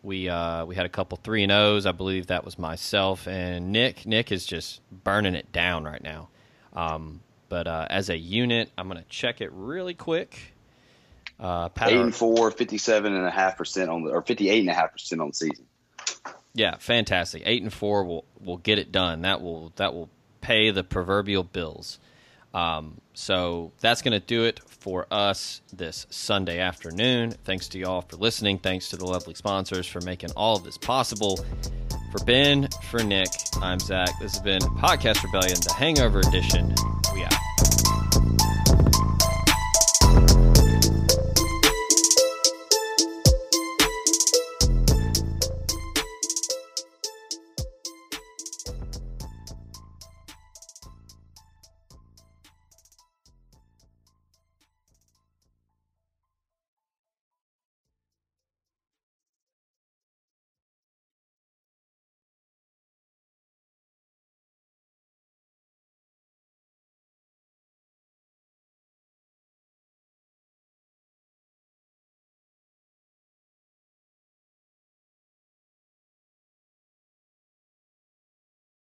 we 0.02 0.28
uh, 0.28 0.64
we 0.64 0.76
had 0.76 0.86
a 0.86 0.88
couple 0.88 1.18
three 1.22 1.42
and 1.42 1.50
O's. 1.50 1.86
I 1.86 1.92
believe 1.92 2.28
that 2.28 2.44
was 2.44 2.56
myself 2.56 3.26
and 3.26 3.72
Nick. 3.72 4.06
Nick 4.06 4.30
is 4.30 4.46
just 4.46 4.80
burning 4.92 5.34
it 5.34 5.50
down 5.50 5.84
right 5.84 6.02
now. 6.02 6.28
Um, 6.72 7.20
but 7.48 7.66
uh, 7.66 7.86
as 7.90 8.10
a 8.10 8.16
unit, 8.16 8.70
I'm 8.78 8.88
going 8.88 9.02
to 9.02 9.08
check 9.08 9.40
it 9.40 9.50
really 9.52 9.94
quick. 9.94 10.54
Uh, 11.40 11.68
Pat, 11.68 11.90
eight 11.90 12.00
and 12.00 12.14
four, 12.14 12.50
57 12.50 13.12
and 13.12 13.26
a 13.26 13.30
half 13.30 13.56
percent 13.56 13.90
on 13.90 14.02
the, 14.02 14.10
or 14.10 14.22
58 14.22 14.60
and 14.60 14.68
a 14.68 14.74
half 14.74 14.92
percent 14.92 15.20
on 15.20 15.28
the 15.28 15.34
season. 15.34 15.66
Yeah, 16.54 16.76
fantastic. 16.78 17.42
Eight 17.46 17.62
and 17.62 17.72
four 17.72 18.04
will 18.04 18.24
will 18.40 18.56
get 18.56 18.78
it 18.78 18.90
done. 18.90 19.22
That 19.22 19.40
will 19.40 19.72
that 19.76 19.94
will 19.94 20.08
pay 20.40 20.70
the 20.70 20.82
proverbial 20.82 21.44
bills. 21.44 22.00
Um, 22.54 23.00
so 23.12 23.72
that's 23.80 24.00
going 24.02 24.18
to 24.18 24.26
do 24.26 24.44
it 24.44 24.60
for 24.66 25.06
us 25.10 25.60
this 25.72 26.06
Sunday 26.08 26.60
afternoon. 26.60 27.32
Thanks 27.44 27.68
to 27.68 27.78
y'all 27.78 28.00
for 28.00 28.16
listening. 28.16 28.58
Thanks 28.58 28.88
to 28.90 28.96
the 28.96 29.04
lovely 29.04 29.34
sponsors 29.34 29.86
for 29.86 30.00
making 30.00 30.30
all 30.32 30.56
of 30.56 30.64
this 30.64 30.78
possible. 30.78 31.38
For 32.10 32.24
Ben, 32.24 32.68
for 32.90 33.02
Nick, 33.02 33.28
I'm 33.60 33.78
Zach. 33.78 34.18
This 34.18 34.32
has 34.32 34.40
been 34.40 34.60
Podcast 34.60 35.22
Rebellion, 35.22 35.58
the 35.62 35.74
Hangover 35.74 36.20
Edition. 36.20 36.74